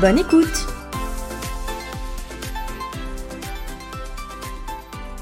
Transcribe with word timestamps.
Bonne 0.00 0.18
écoute 0.18 0.66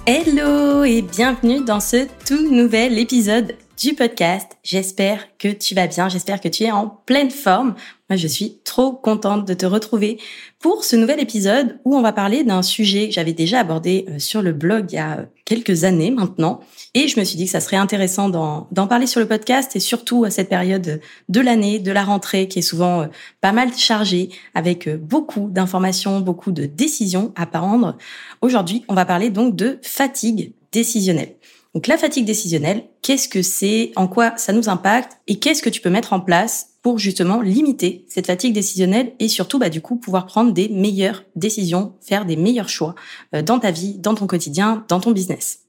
Hello 0.04 0.82
et 0.82 1.00
bienvenue 1.00 1.64
dans 1.64 1.78
ce 1.78 2.08
tout 2.26 2.52
nouvel 2.52 2.98
épisode 2.98 3.54
du 3.80 3.94
podcast. 3.94 4.50
J'espère 4.64 5.36
que 5.38 5.46
tu 5.46 5.76
vas 5.76 5.86
bien, 5.86 6.08
j'espère 6.08 6.40
que 6.40 6.48
tu 6.48 6.64
es 6.64 6.72
en 6.72 6.88
pleine 6.88 7.30
forme. 7.30 7.76
Moi, 8.10 8.16
je 8.16 8.26
suis 8.26 8.58
trop 8.64 8.92
contente 8.92 9.46
de 9.46 9.54
te 9.54 9.64
retrouver 9.64 10.18
pour 10.58 10.82
ce 10.82 10.96
nouvel 10.96 11.20
épisode 11.20 11.78
où 11.84 11.96
on 11.96 12.02
va 12.02 12.12
parler 12.12 12.42
d'un 12.42 12.62
sujet 12.62 13.06
que 13.06 13.14
j'avais 13.14 13.32
déjà 13.32 13.60
abordé 13.60 14.06
euh, 14.08 14.18
sur 14.18 14.42
le 14.42 14.52
blog 14.52 14.86
il 14.90 14.96
y 14.96 14.98
a 14.98 15.26
quelques 15.44 15.84
années 15.84 16.10
maintenant. 16.10 16.60
Et 16.94 17.08
je 17.08 17.18
me 17.18 17.24
suis 17.24 17.36
dit 17.36 17.44
que 17.44 17.50
ça 17.50 17.60
serait 17.60 17.76
intéressant 17.76 18.28
d'en 18.28 18.86
parler 18.86 19.06
sur 19.06 19.20
le 19.20 19.28
podcast 19.28 19.76
et 19.76 19.80
surtout 19.80 20.24
à 20.24 20.30
cette 20.30 20.48
période 20.48 21.00
de 21.28 21.40
l'année, 21.40 21.78
de 21.78 21.92
la 21.92 22.04
rentrée 22.04 22.48
qui 22.48 22.60
est 22.60 22.62
souvent 22.62 23.02
euh, 23.02 23.06
pas 23.40 23.52
mal 23.52 23.74
chargée 23.76 24.30
avec 24.54 24.86
euh, 24.86 24.96
beaucoup 24.96 25.50
d'informations, 25.50 26.20
beaucoup 26.20 26.52
de 26.52 26.66
décisions 26.66 27.32
à 27.36 27.46
prendre. 27.46 27.96
Aujourd'hui, 28.40 28.84
on 28.88 28.94
va 28.94 29.04
parler 29.04 29.30
donc 29.30 29.56
de 29.56 29.78
fatigue 29.82 30.52
décisionnelle. 30.72 31.34
Donc 31.74 31.88
la 31.88 31.98
fatigue 31.98 32.24
décisionnelle, 32.24 32.84
qu'est-ce 33.02 33.28
que 33.28 33.42
c'est, 33.42 33.90
en 33.96 34.06
quoi 34.06 34.36
ça 34.36 34.52
nous 34.52 34.68
impacte? 34.68 35.18
Et 35.26 35.40
qu'est-ce 35.40 35.62
que 35.62 35.70
tu 35.70 35.80
peux 35.80 35.90
mettre 35.90 36.12
en 36.12 36.20
place 36.20 36.73
pour 36.84 36.98
justement 36.98 37.40
limiter 37.40 38.04
cette 38.08 38.26
fatigue 38.26 38.52
décisionnelle 38.52 39.14
et 39.18 39.28
surtout 39.28 39.58
bah, 39.58 39.70
du 39.70 39.80
coup 39.80 39.96
pouvoir 39.96 40.26
prendre 40.26 40.52
des 40.52 40.68
meilleures 40.68 41.24
décisions, 41.34 41.94
faire 42.02 42.26
des 42.26 42.36
meilleurs 42.36 42.68
choix 42.68 42.94
euh, 43.34 43.40
dans 43.40 43.58
ta 43.58 43.70
vie, 43.70 43.96
dans 43.98 44.14
ton 44.14 44.26
quotidien, 44.26 44.84
dans 44.88 45.00
ton 45.00 45.10
business. 45.10 45.63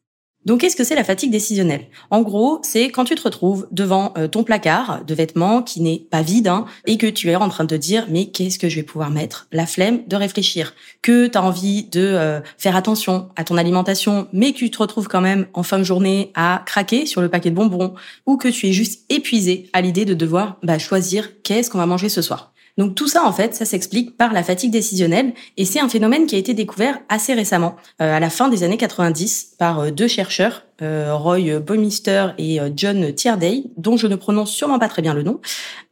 Donc, 0.45 0.61
qu'est-ce 0.61 0.75
que 0.75 0.83
c'est 0.83 0.95
la 0.95 1.03
fatigue 1.03 1.31
décisionnelle? 1.31 1.87
En 2.11 2.21
gros, 2.21 2.59
c'est 2.63 2.89
quand 2.89 3.03
tu 3.03 3.15
te 3.15 3.23
retrouves 3.23 3.67
devant 3.71 4.13
euh, 4.17 4.27
ton 4.27 4.43
placard 4.43 5.03
de 5.03 5.15
vêtements 5.15 5.63
qui 5.63 5.81
n'est 5.81 5.99
pas 5.99 6.21
vide 6.21 6.47
hein, 6.47 6.65
et 6.85 6.97
que 6.97 7.07
tu 7.07 7.29
es 7.29 7.35
en 7.35 7.49
train 7.49 7.63
de 7.63 7.69
te 7.69 7.75
dire 7.75 8.05
mais 8.09 8.27
qu'est-ce 8.27 8.59
que 8.59 8.69
je 8.69 8.75
vais 8.75 8.83
pouvoir 8.83 9.09
mettre? 9.09 9.47
La 9.51 9.65
flemme 9.65 10.01
de 10.07 10.15
réfléchir, 10.15 10.73
que 11.01 11.27
tu 11.27 11.37
as 11.37 11.43
envie 11.43 11.85
de 11.85 12.01
euh, 12.01 12.39
faire 12.57 12.75
attention 12.75 13.29
à 13.35 13.43
ton 13.43 13.57
alimentation, 13.57 14.27
mais 14.33 14.53
que 14.53 14.59
tu 14.59 14.69
te 14.69 14.77
retrouves 14.77 15.07
quand 15.07 15.21
même 15.21 15.47
en 15.53 15.63
fin 15.63 15.79
de 15.79 15.83
journée 15.83 16.31
à 16.35 16.63
craquer 16.65 17.05
sur 17.05 17.21
le 17.21 17.29
paquet 17.29 17.49
de 17.49 17.55
bonbons 17.55 17.95
ou 18.25 18.37
que 18.37 18.47
tu 18.47 18.67
es 18.67 18.71
juste 18.71 19.05
épuisé 19.09 19.69
à 19.73 19.81
l'idée 19.81 20.05
de 20.05 20.13
devoir 20.13 20.57
bah, 20.63 20.77
choisir 20.77 21.41
qu'est-ce 21.43 21.69
qu'on 21.69 21.79
va 21.79 21.85
manger 21.85 22.09
ce 22.09 22.21
soir. 22.21 22.54
Donc 22.77 22.95
tout 22.95 23.07
ça, 23.07 23.25
en 23.25 23.31
fait, 23.31 23.55
ça 23.55 23.63
s'explique 23.63 24.17
par 24.17 24.33
la 24.33 24.43
fatigue 24.43 24.71
décisionnelle 24.71 25.33
et 25.55 25.63
c'est 25.63 25.79
un 25.79 25.87
phénomène 25.87 26.25
qui 26.25 26.35
a 26.35 26.37
été 26.37 26.53
découvert 26.53 26.99
assez 27.07 27.33
récemment, 27.33 27.77
euh, 28.01 28.15
à 28.15 28.19
la 28.19 28.29
fin 28.29 28.49
des 28.49 28.63
années 28.63 28.77
90, 28.77 29.55
par 29.57 29.79
euh, 29.79 29.91
deux 29.91 30.09
chercheurs, 30.09 30.63
euh, 30.81 31.15
Roy 31.15 31.59
Boymister 31.59 32.27
et 32.37 32.59
John 32.75 33.13
Tierday, 33.13 33.63
dont 33.77 33.95
je 33.95 34.07
ne 34.07 34.15
prononce 34.15 34.51
sûrement 34.51 34.79
pas 34.79 34.89
très 34.89 35.01
bien 35.01 35.13
le 35.13 35.23
nom. 35.23 35.39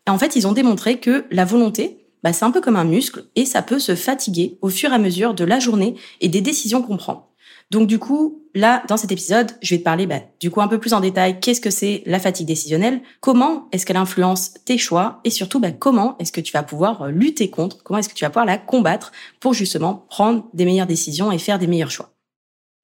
En 0.07 0.17
fait, 0.17 0.35
ils 0.35 0.45
ont 0.45 0.51
démontré 0.51 0.99
que 0.99 1.25
la 1.31 1.45
volonté, 1.45 1.99
bah, 2.21 2.33
c'est 2.33 2.43
un 2.43 2.51
peu 2.51 2.59
comme 2.59 2.75
un 2.75 2.83
muscle 2.83 3.23
et 3.35 3.45
ça 3.45 3.61
peut 3.61 3.79
se 3.79 3.95
fatiguer 3.95 4.57
au 4.61 4.69
fur 4.69 4.91
et 4.91 4.95
à 4.95 4.99
mesure 4.99 5.33
de 5.33 5.45
la 5.45 5.59
journée 5.59 5.95
et 6.19 6.27
des 6.27 6.41
décisions 6.41 6.81
qu'on 6.81 6.97
prend. 6.97 7.32
Donc 7.73 7.87
du 7.87 7.97
coup, 7.97 8.43
là, 8.53 8.83
dans 8.87 8.97
cet 8.97 9.11
épisode, 9.11 9.51
je 9.63 9.73
vais 9.73 9.79
te 9.79 9.83
parler 9.83 10.05
bah, 10.05 10.19
du 10.39 10.51
coup 10.51 10.61
un 10.61 10.67
peu 10.67 10.79
plus 10.79 10.93
en 10.93 10.99
détail 10.99 11.39
qu'est-ce 11.39 11.59
que 11.59 11.71
c'est 11.71 12.03
la 12.05 12.19
fatigue 12.19 12.45
décisionnelle, 12.45 13.01
comment 13.19 13.67
est-ce 13.71 13.87
qu'elle 13.87 13.97
influence 13.97 14.53
tes 14.63 14.77
choix 14.77 15.21
et 15.23 15.31
surtout 15.31 15.59
bah, 15.59 15.71
comment 15.71 16.15
est-ce 16.19 16.31
que 16.31 16.39
tu 16.39 16.53
vas 16.53 16.61
pouvoir 16.61 17.01
euh, 17.01 17.09
lutter 17.09 17.49
contre, 17.49 17.81
comment 17.81 17.97
est-ce 17.97 18.09
que 18.09 18.13
tu 18.13 18.25
vas 18.25 18.29
pouvoir 18.29 18.45
la 18.45 18.59
combattre 18.59 19.11
pour 19.39 19.55
justement 19.55 20.05
prendre 20.07 20.47
des 20.53 20.65
meilleures 20.65 20.85
décisions 20.85 21.31
et 21.31 21.39
faire 21.39 21.57
des 21.57 21.65
meilleurs 21.65 21.89
choix. 21.89 22.13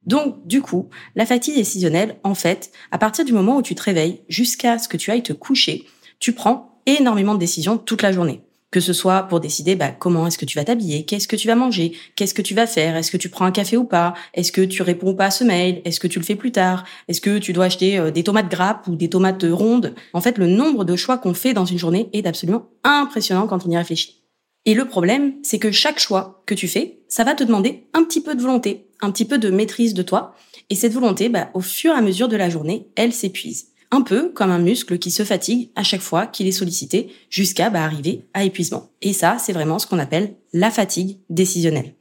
Donc, 0.07 0.47
du 0.47 0.63
coup, 0.63 0.89
la 1.13 1.27
fatigue 1.27 1.53
décisionnelle, 1.53 2.15
en 2.23 2.33
fait, 2.33 2.71
à 2.89 2.97
partir 2.97 3.23
du 3.25 3.33
moment 3.33 3.57
où 3.57 3.61
tu 3.61 3.75
te 3.75 3.83
réveilles 3.83 4.23
jusqu'à 4.27 4.79
ce 4.79 4.87
que 4.87 4.97
tu 4.97 5.11
ailles 5.11 5.21
te 5.21 5.33
coucher, 5.33 5.85
tu 6.19 6.33
prends 6.33 6.81
énormément 6.87 7.35
de 7.35 7.39
décisions 7.39 7.77
toute 7.77 8.01
la 8.01 8.11
journée 8.11 8.41
que 8.71 8.79
ce 8.79 8.93
soit 8.93 9.23
pour 9.23 9.39
décider 9.39 9.75
bah, 9.75 9.91
comment 9.91 10.27
est-ce 10.27 10.37
que 10.37 10.45
tu 10.45 10.57
vas 10.57 10.63
t'habiller, 10.63 11.05
qu'est-ce 11.05 11.27
que 11.27 11.35
tu 11.35 11.47
vas 11.47 11.55
manger, 11.55 11.93
qu'est-ce 12.15 12.33
que 12.33 12.41
tu 12.41 12.53
vas 12.53 12.67
faire, 12.67 12.95
est-ce 12.95 13.11
que 13.11 13.17
tu 13.17 13.29
prends 13.29 13.45
un 13.45 13.51
café 13.51 13.77
ou 13.77 13.83
pas, 13.83 14.13
est-ce 14.33 14.51
que 14.51 14.61
tu 14.61 14.81
réponds 14.81 15.15
pas 15.15 15.25
à 15.25 15.31
ce 15.31 15.43
mail, 15.43 15.81
est-ce 15.85 15.99
que 15.99 16.07
tu 16.07 16.19
le 16.19 16.25
fais 16.25 16.35
plus 16.35 16.51
tard, 16.51 16.83
est-ce 17.07 17.21
que 17.21 17.37
tu 17.37 17.53
dois 17.53 17.65
acheter 17.65 17.97
euh, 17.97 18.11
des 18.11 18.23
tomates 18.23 18.49
grappes 18.49 18.87
ou 18.87 18.95
des 18.95 19.09
tomates 19.09 19.45
rondes. 19.49 19.95
En 20.13 20.21
fait, 20.21 20.37
le 20.37 20.47
nombre 20.47 20.85
de 20.85 20.95
choix 20.95 21.17
qu'on 21.17 21.33
fait 21.33 21.53
dans 21.53 21.65
une 21.65 21.79
journée 21.79 22.09
est 22.13 22.27
absolument 22.27 22.67
impressionnant 22.83 23.47
quand 23.47 23.65
on 23.65 23.71
y 23.71 23.77
réfléchit. 23.77 24.23
Et 24.65 24.73
le 24.73 24.85
problème, 24.85 25.35
c'est 25.41 25.59
que 25.59 25.71
chaque 25.71 25.99
choix 25.99 26.43
que 26.45 26.53
tu 26.53 26.67
fais, 26.67 26.99
ça 27.07 27.23
va 27.23 27.33
te 27.33 27.43
demander 27.43 27.87
un 27.93 28.03
petit 28.03 28.21
peu 28.21 28.35
de 28.35 28.41
volonté, 28.41 28.89
un 29.01 29.09
petit 29.11 29.25
peu 29.25 29.37
de 29.37 29.49
maîtrise 29.49 29.93
de 29.93 30.03
toi. 30.03 30.35
Et 30.69 30.75
cette 30.75 30.93
volonté, 30.93 31.29
bah, 31.29 31.49
au 31.53 31.61
fur 31.61 31.93
et 31.93 31.97
à 31.97 32.01
mesure 32.01 32.27
de 32.27 32.35
la 32.35 32.49
journée, 32.49 32.89
elle 32.95 33.13
s'épuise 33.13 33.69
un 33.91 34.01
peu 34.01 34.29
comme 34.29 34.51
un 34.51 34.59
muscle 34.59 34.99
qui 34.99 35.11
se 35.11 35.23
fatigue 35.23 35.69
à 35.75 35.83
chaque 35.83 36.01
fois 36.01 36.27
qu'il 36.27 36.47
est 36.47 36.51
sollicité 36.51 37.11
jusqu'à 37.29 37.69
bah, 37.69 37.83
arriver 37.83 38.25
à 38.33 38.43
épuisement. 38.43 38.89
Et 39.01 39.13
ça, 39.13 39.37
c'est 39.39 39.53
vraiment 39.53 39.79
ce 39.79 39.87
qu'on 39.87 39.99
appelle 39.99 40.35
la 40.53 40.71
fatigue 40.71 41.19
décisionnelle. 41.29 41.95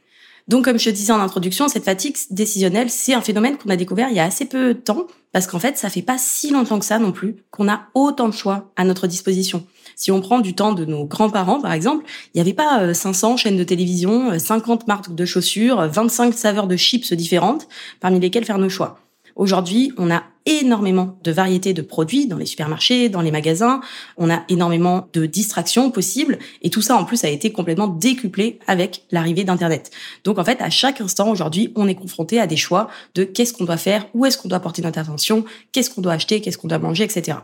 Donc, 0.48 0.65
comme 0.65 0.78
je 0.78 0.87
te 0.87 0.91
disais 0.91 1.12
en 1.12 1.21
introduction, 1.21 1.69
cette 1.69 1.84
fatigue 1.84 2.16
décisionnelle, 2.31 2.88
c'est 2.88 3.12
un 3.12 3.21
phénomène 3.21 3.59
qu'on 3.59 3.69
a 3.69 3.77
découvert 3.77 4.09
il 4.09 4.16
y 4.16 4.21
a 4.21 4.25
assez 4.25 4.47
peu 4.47 4.72
de 4.72 4.78
temps, 4.78 5.06
parce 5.31 5.47
qu'en 5.47 5.59
fait, 5.59 5.77
ça 5.77 5.91
fait 5.91 6.00
pas 6.00 6.16
si 6.16 6.50
longtemps 6.50 6.78
que 6.78 6.87
ça 6.87 6.98
non 6.98 7.12
plus 7.12 7.37
qu'on 7.50 7.69
a 7.69 7.82
autant 7.94 8.28
de 8.28 8.34
choix 8.34 8.72
à 8.75 8.84
notre 8.84 9.06
disposition. 9.06 9.66
Si 9.94 10.10
on 10.10 10.22
prend 10.22 10.41
du 10.41 10.54
temps 10.54 10.72
de 10.72 10.87
nos 10.87 11.04
grands-parents, 11.04 11.60
par 11.60 11.72
exemple, 11.72 12.06
il 12.32 12.38
n'y 12.38 12.41
avait 12.41 12.54
pas 12.54 12.94
500 12.94 13.32
euh, 13.32 13.37
chaînes 13.37 13.56
de 13.59 13.65
télévision, 13.65 14.38
50 14.38 14.81
euh, 14.81 14.84
marques 14.87 15.15
de 15.15 15.25
chaussures, 15.27 15.87
25 15.87 16.32
saveurs 16.32 16.66
de 16.66 16.77
chips 16.77 17.12
différentes, 17.12 17.69
parmi 18.00 18.19
lesquelles 18.19 18.47
faire 18.47 18.59
nos 18.59 18.71
choix. 18.71 19.00
Aujourd'hui, 19.37 19.93
on 19.98 20.10
a 20.10 20.22
énormément 20.48 21.19
de 21.22 21.31
variétés 21.31 21.75
de 21.75 21.82
produits 21.82 22.26
dans 22.26 22.38
les 22.38 22.47
supermarchés, 22.47 23.09
dans 23.09 23.20
les 23.20 23.31
magasins. 23.31 23.81
On 24.16 24.31
a 24.31 24.42
énormément 24.48 25.09
de 25.12 25.26
distractions 25.26 25.91
possibles. 25.91 26.38
Et 26.62 26.70
tout 26.70 26.82
ça, 26.82 26.97
en 26.97 27.04
plus, 27.04 27.22
a 27.25 27.28
été 27.28 27.53
complètement 27.53 27.86
décuplé 27.86 28.59
avec 28.66 29.04
l'arrivée 29.10 29.44
d'Internet. 29.44 29.91
Donc, 30.25 30.38
en 30.38 30.44
fait, 30.44 30.60
à 30.60 30.70
chaque 30.70 31.00
instant, 31.00 31.31
aujourd'hui, 31.31 31.72
on 31.76 31.86
est 31.86 31.94
confronté 31.94 32.41
à 32.41 32.47
des 32.47 32.56
choix 32.56 32.88
de 33.14 33.25
qu'est-ce 33.25 33.53
qu'on 33.53 33.64
doit 33.64 33.76
faire, 33.76 34.06
où 34.14 34.25
est-ce 34.25 34.38
qu'on 34.38 34.48
doit 34.48 34.60
porter 34.60 34.82
notre 34.82 34.98
attention, 34.98 35.44
qu'est-ce 35.72 35.91
qu'on 35.91 36.00
doit 36.00 36.14
acheter, 36.14 36.41
qu'est-ce 36.41 36.59
qu'on 36.59 36.69
doit 36.69 36.78
manger, 36.78 37.04
etc. 37.04 37.38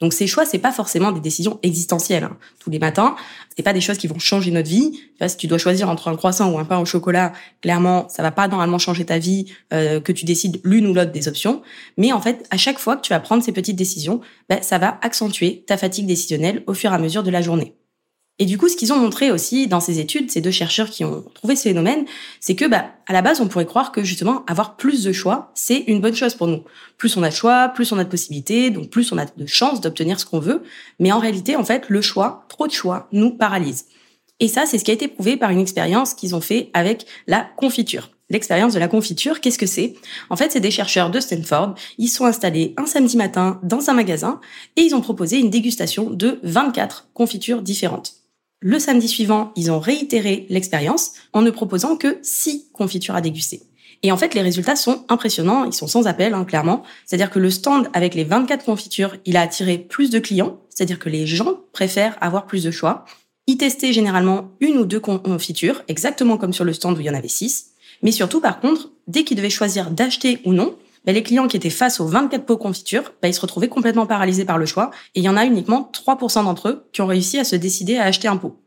Donc 0.00 0.12
ces 0.12 0.26
choix, 0.26 0.44
c'est 0.44 0.58
pas 0.58 0.72
forcément 0.72 1.12
des 1.12 1.20
décisions 1.20 1.58
existentielles. 1.62 2.24
Hein. 2.24 2.36
Tous 2.58 2.70
les 2.70 2.78
matins, 2.78 3.16
c'est 3.56 3.62
pas 3.62 3.72
des 3.72 3.80
choses 3.80 3.98
qui 3.98 4.06
vont 4.06 4.18
changer 4.18 4.50
notre 4.50 4.68
vie. 4.68 5.00
si 5.26 5.36
tu 5.36 5.46
dois 5.46 5.58
choisir 5.58 5.88
entre 5.88 6.08
un 6.08 6.16
croissant 6.16 6.50
ou 6.50 6.58
un 6.58 6.64
pain 6.64 6.78
au 6.78 6.84
chocolat, 6.84 7.32
clairement, 7.62 8.08
ça 8.08 8.22
va 8.22 8.30
pas 8.30 8.48
normalement 8.48 8.78
changer 8.78 9.04
ta 9.04 9.18
vie 9.18 9.46
euh, 9.72 10.00
que 10.00 10.12
tu 10.12 10.24
décides 10.24 10.60
l'une 10.64 10.86
ou 10.86 10.94
l'autre 10.94 11.12
des 11.12 11.28
options. 11.28 11.62
Mais 11.96 12.12
en 12.12 12.20
fait, 12.20 12.46
à 12.50 12.56
chaque 12.56 12.78
fois 12.78 12.96
que 12.96 13.02
tu 13.02 13.10
vas 13.10 13.20
prendre 13.20 13.42
ces 13.42 13.52
petites 13.52 13.76
décisions, 13.76 14.20
ben, 14.48 14.60
ça 14.62 14.78
va 14.78 14.98
accentuer 15.02 15.64
ta 15.66 15.76
fatigue 15.76 16.06
décisionnelle 16.06 16.62
au 16.66 16.74
fur 16.74 16.90
et 16.92 16.94
à 16.94 16.98
mesure 16.98 17.22
de 17.22 17.30
la 17.30 17.42
journée. 17.42 17.74
Et 18.40 18.46
du 18.46 18.58
coup, 18.58 18.68
ce 18.68 18.74
qu'ils 18.74 18.92
ont 18.92 18.98
montré 18.98 19.30
aussi 19.30 19.68
dans 19.68 19.78
ces 19.78 20.00
études, 20.00 20.28
ces 20.28 20.40
deux 20.40 20.50
chercheurs 20.50 20.90
qui 20.90 21.04
ont 21.04 21.24
trouvé 21.34 21.54
ce 21.54 21.62
phénomène, 21.62 22.04
c'est 22.40 22.56
que, 22.56 22.64
bah, 22.64 22.90
à 23.06 23.12
la 23.12 23.22
base, 23.22 23.40
on 23.40 23.46
pourrait 23.46 23.64
croire 23.64 23.92
que 23.92 24.02
justement, 24.02 24.44
avoir 24.48 24.76
plus 24.76 25.04
de 25.04 25.12
choix, 25.12 25.52
c'est 25.54 25.84
une 25.86 26.00
bonne 26.00 26.16
chose 26.16 26.34
pour 26.34 26.48
nous. 26.48 26.64
Plus 26.98 27.16
on 27.16 27.22
a 27.22 27.28
de 27.28 27.34
choix, 27.34 27.68
plus 27.68 27.92
on 27.92 27.98
a 27.98 28.02
de 28.02 28.08
possibilités, 28.08 28.70
donc 28.70 28.90
plus 28.90 29.12
on 29.12 29.18
a 29.18 29.26
de 29.26 29.46
chances 29.46 29.80
d'obtenir 29.80 30.18
ce 30.18 30.26
qu'on 30.26 30.40
veut. 30.40 30.64
Mais 30.98 31.12
en 31.12 31.20
réalité, 31.20 31.54
en 31.54 31.64
fait, 31.64 31.84
le 31.88 32.02
choix, 32.02 32.44
trop 32.48 32.66
de 32.66 32.72
choix, 32.72 33.08
nous 33.12 33.30
paralyse. 33.30 33.84
Et 34.40 34.48
ça, 34.48 34.66
c'est 34.66 34.78
ce 34.78 34.84
qui 34.84 34.90
a 34.90 34.94
été 34.94 35.06
prouvé 35.06 35.36
par 35.36 35.50
une 35.50 35.60
expérience 35.60 36.12
qu'ils 36.12 36.34
ont 36.34 36.40
fait 36.40 36.70
avec 36.74 37.06
la 37.28 37.46
confiture. 37.56 38.10
L'expérience 38.30 38.74
de 38.74 38.80
la 38.80 38.88
confiture, 38.88 39.40
qu'est-ce 39.40 39.58
que 39.58 39.66
c'est? 39.66 39.94
En 40.28 40.34
fait, 40.34 40.50
c'est 40.50 40.58
des 40.58 40.72
chercheurs 40.72 41.10
de 41.10 41.20
Stanford. 41.20 41.76
Ils 41.98 42.08
sont 42.08 42.24
installés 42.24 42.74
un 42.78 42.86
samedi 42.86 43.16
matin 43.16 43.60
dans 43.62 43.90
un 43.90 43.94
magasin 43.94 44.40
et 44.74 44.80
ils 44.80 44.94
ont 44.96 45.02
proposé 45.02 45.38
une 45.38 45.50
dégustation 45.50 46.10
de 46.10 46.40
24 46.42 47.10
confitures 47.14 47.62
différentes. 47.62 48.23
Le 48.66 48.78
samedi 48.78 49.08
suivant, 49.08 49.52
ils 49.56 49.70
ont 49.70 49.78
réitéré 49.78 50.46
l'expérience 50.48 51.12
en 51.34 51.42
ne 51.42 51.50
proposant 51.50 51.98
que 51.98 52.16
6 52.22 52.70
confitures 52.72 53.14
à 53.14 53.20
déguster. 53.20 53.60
Et 54.02 54.10
en 54.10 54.16
fait, 54.16 54.32
les 54.32 54.40
résultats 54.40 54.74
sont 54.74 55.04
impressionnants, 55.10 55.66
ils 55.66 55.74
sont 55.74 55.86
sans 55.86 56.06
appel, 56.06 56.32
hein, 56.32 56.46
clairement. 56.46 56.82
C'est-à-dire 57.04 57.28
que 57.28 57.38
le 57.38 57.50
stand 57.50 57.90
avec 57.92 58.14
les 58.14 58.24
24 58.24 58.64
confitures, 58.64 59.16
il 59.26 59.36
a 59.36 59.42
attiré 59.42 59.76
plus 59.76 60.08
de 60.08 60.18
clients, 60.18 60.60
c'est-à-dire 60.70 60.98
que 60.98 61.10
les 61.10 61.26
gens 61.26 61.60
préfèrent 61.74 62.16
avoir 62.22 62.46
plus 62.46 62.64
de 62.64 62.70
choix. 62.70 63.04
Ils 63.46 63.58
testaient 63.58 63.92
généralement 63.92 64.52
une 64.60 64.78
ou 64.78 64.86
deux 64.86 65.00
confitures, 65.00 65.82
exactement 65.88 66.38
comme 66.38 66.54
sur 66.54 66.64
le 66.64 66.72
stand 66.72 66.96
où 66.96 67.00
il 67.00 67.06
y 67.06 67.10
en 67.10 67.14
avait 67.14 67.28
6. 67.28 67.72
Mais 68.02 68.12
surtout, 68.12 68.40
par 68.40 68.60
contre, 68.60 68.88
dès 69.08 69.24
qu'ils 69.24 69.36
devaient 69.36 69.50
choisir 69.50 69.90
d'acheter 69.90 70.40
ou 70.46 70.54
non, 70.54 70.74
bah, 71.04 71.12
les 71.12 71.22
clients 71.22 71.48
qui 71.48 71.56
étaient 71.56 71.70
face 71.70 72.00
aux 72.00 72.06
24 72.06 72.44
pots 72.44 72.56
confitures, 72.56 73.12
bah, 73.22 73.28
ils 73.28 73.34
se 73.34 73.40
retrouvaient 73.40 73.68
complètement 73.68 74.06
paralysés 74.06 74.44
par 74.44 74.58
le 74.58 74.66
choix. 74.66 74.90
Et 75.14 75.20
il 75.20 75.24
y 75.24 75.28
en 75.28 75.36
a 75.36 75.44
uniquement 75.44 75.90
3% 75.92 76.44
d'entre 76.44 76.68
eux 76.68 76.88
qui 76.92 77.02
ont 77.02 77.06
réussi 77.06 77.38
à 77.38 77.44
se 77.44 77.56
décider 77.56 77.96
à 77.96 78.04
acheter 78.04 78.28
un 78.28 78.36
pot. 78.36 78.60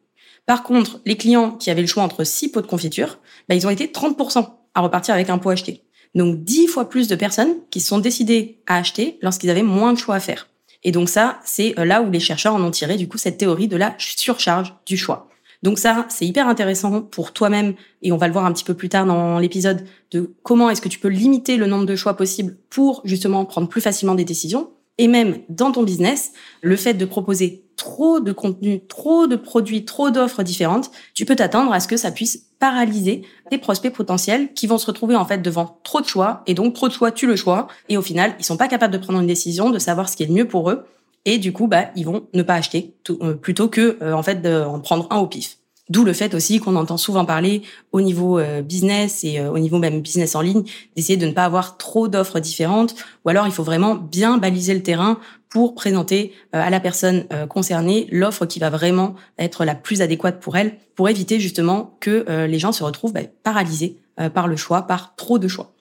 Par 0.45 0.63
contre, 0.63 1.01
les 1.05 1.17
clients 1.17 1.51
qui 1.51 1.69
avaient 1.69 1.81
le 1.81 1.87
choix 1.87 2.03
entre 2.03 2.23
six 2.23 2.49
pots 2.49 2.61
de 2.61 2.67
confiture, 2.67 3.19
bah, 3.49 3.55
ils 3.55 3.67
ont 3.67 3.71
été 3.71 3.87
30% 3.87 4.47
à 4.75 4.81
repartir 4.81 5.13
avec 5.13 5.29
un 5.29 5.37
pot 5.37 5.49
acheté. 5.49 5.83
Donc 6.15 6.43
10 6.43 6.67
fois 6.67 6.89
plus 6.89 7.07
de 7.07 7.15
personnes 7.15 7.55
qui 7.69 7.81
se 7.81 7.87
sont 7.87 7.99
décidées 7.99 8.59
à 8.65 8.77
acheter 8.77 9.19
lorsqu'ils 9.21 9.49
avaient 9.49 9.63
moins 9.63 9.93
de 9.93 9.97
choix 9.97 10.15
à 10.15 10.19
faire. 10.19 10.47
Et 10.83 10.91
donc 10.91 11.09
ça, 11.09 11.39
c'est 11.43 11.77
euh, 11.79 11.85
là 11.85 12.01
où 12.01 12.09
les 12.09 12.19
chercheurs 12.19 12.55
en 12.55 12.63
ont 12.63 12.71
tiré 12.71 12.97
du 12.97 13.07
coup 13.07 13.17
cette 13.17 13.37
théorie 13.37 13.67
de 13.67 13.77
la 13.77 13.95
surcharge 13.97 14.73
du 14.85 14.97
choix. 14.97 15.27
Donc 15.63 15.79
ça, 15.79 16.05
c'est 16.09 16.25
hyper 16.25 16.47
intéressant 16.47 17.01
pour 17.01 17.33
toi-même, 17.33 17.73
et 18.01 18.11
on 18.11 18.17
va 18.17 18.27
le 18.27 18.33
voir 18.33 18.45
un 18.45 18.53
petit 18.53 18.63
peu 18.63 18.73
plus 18.73 18.89
tard 18.89 19.05
dans 19.05 19.39
l'épisode, 19.39 19.85
de 20.11 20.33
comment 20.43 20.69
est-ce 20.69 20.81
que 20.81 20.89
tu 20.89 20.99
peux 20.99 21.07
limiter 21.07 21.57
le 21.57 21.65
nombre 21.65 21.85
de 21.85 21.95
choix 21.95 22.15
possibles 22.15 22.57
pour 22.69 23.01
justement 23.05 23.45
prendre 23.45 23.67
plus 23.67 23.81
facilement 23.81 24.15
des 24.15 24.25
décisions. 24.25 24.69
Et 24.99 25.07
même 25.07 25.39
dans 25.49 25.71
ton 25.71 25.83
business, 25.83 26.31
le 26.61 26.75
fait 26.75 26.95
de 26.95 27.05
proposer 27.05 27.63
trop 27.75 28.19
de 28.19 28.31
contenu, 28.31 28.81
trop 28.87 29.27
de 29.27 29.35
produits, 29.35 29.85
trop 29.85 30.09
d'offres 30.09 30.41
différentes, 30.41 30.89
tu 31.13 31.25
peux 31.25 31.35
t'attendre 31.35 31.71
à 31.71 31.79
ce 31.79 31.87
que 31.87 31.97
ça 31.97 32.11
puisse 32.11 32.47
paralyser 32.59 33.21
tes 33.51 33.59
prospects 33.59 33.93
potentiels 33.93 34.51
qui 34.53 34.65
vont 34.65 34.79
se 34.79 34.87
retrouver 34.87 35.15
en 35.15 35.25
fait 35.25 35.43
devant 35.43 35.79
trop 35.83 36.01
de 36.01 36.07
choix 36.07 36.41
et 36.47 36.55
donc 36.55 36.73
trop 36.73 36.87
de 36.87 36.93
choix 36.93 37.11
tu 37.11 37.27
le 37.27 37.35
choix 37.35 37.67
et 37.87 37.97
au 37.97 38.01
final 38.01 38.33
ils 38.39 38.43
sont 38.43 38.57
pas 38.57 38.67
capables 38.67 38.91
de 38.91 38.97
prendre 38.97 39.19
une 39.19 39.27
décision, 39.27 39.69
de 39.69 39.77
savoir 39.77 40.09
ce 40.09 40.17
qui 40.17 40.23
est 40.23 40.25
le 40.25 40.33
mieux 40.33 40.47
pour 40.47 40.71
eux 40.71 40.85
et 41.27 41.37
du 41.37 41.53
coup 41.53 41.67
bah 41.67 41.91
ils 41.95 42.05
vont 42.05 42.23
ne 42.33 42.41
pas 42.41 42.55
acheter 42.55 42.95
euh, 43.21 43.35
plutôt 43.35 43.67
que 43.67 43.99
euh, 44.01 44.13
en 44.13 44.23
fait 44.23 44.41
d'en 44.41 44.79
prendre 44.79 45.05
un 45.11 45.17
au 45.17 45.27
pif. 45.27 45.59
D'où 45.89 46.03
le 46.03 46.11
fait 46.11 46.33
aussi 46.33 46.59
qu'on 46.59 46.75
entend 46.75 46.97
souvent 46.97 47.23
parler 47.23 47.61
au 47.93 48.01
niveau 48.01 48.39
euh, 48.39 48.61
business 48.61 49.23
et 49.23 49.39
euh, 49.39 49.51
au 49.51 49.59
niveau 49.59 49.77
même 49.77 50.01
business 50.01 50.35
en 50.35 50.41
ligne 50.41 50.63
d'essayer 50.95 51.17
de 51.17 51.25
ne 51.25 51.31
pas 51.31 51.45
avoir 51.45 51.77
trop 51.77 52.07
d'offres 52.07 52.39
différentes 52.39 52.95
ou 53.23 53.29
alors 53.29 53.45
il 53.45 53.51
faut 53.51 53.63
vraiment 53.63 53.95
bien 53.95 54.37
baliser 54.37 54.73
le 54.73 54.83
terrain 54.83 55.19
pour 55.49 55.75
présenter 55.75 56.33
à 56.51 56.69
la 56.69 56.81
personne 56.81 57.25
concernée 57.47 58.09
l'offre 58.11 58.45
qui 58.45 58.59
va 58.59 58.69
vraiment 58.69 59.15
être 59.39 59.63
la 59.63 59.75
plus 59.75 60.01
adéquate 60.01 60.41
pour 60.41 60.57
elle 60.57 60.75
pour 60.93 61.07
éviter 61.07 61.39
justement 61.39 61.95
que 62.01 62.25
les 62.45 62.59
gens 62.59 62.73
se 62.73 62.83
retrouvent 62.83 63.13
bah, 63.13 63.21
paralysés 63.43 63.97
par 64.33 64.49
le 64.49 64.57
choix, 64.57 64.81
par 64.81 65.15
trop 65.15 65.39
de 65.39 65.47
choix. 65.47 65.76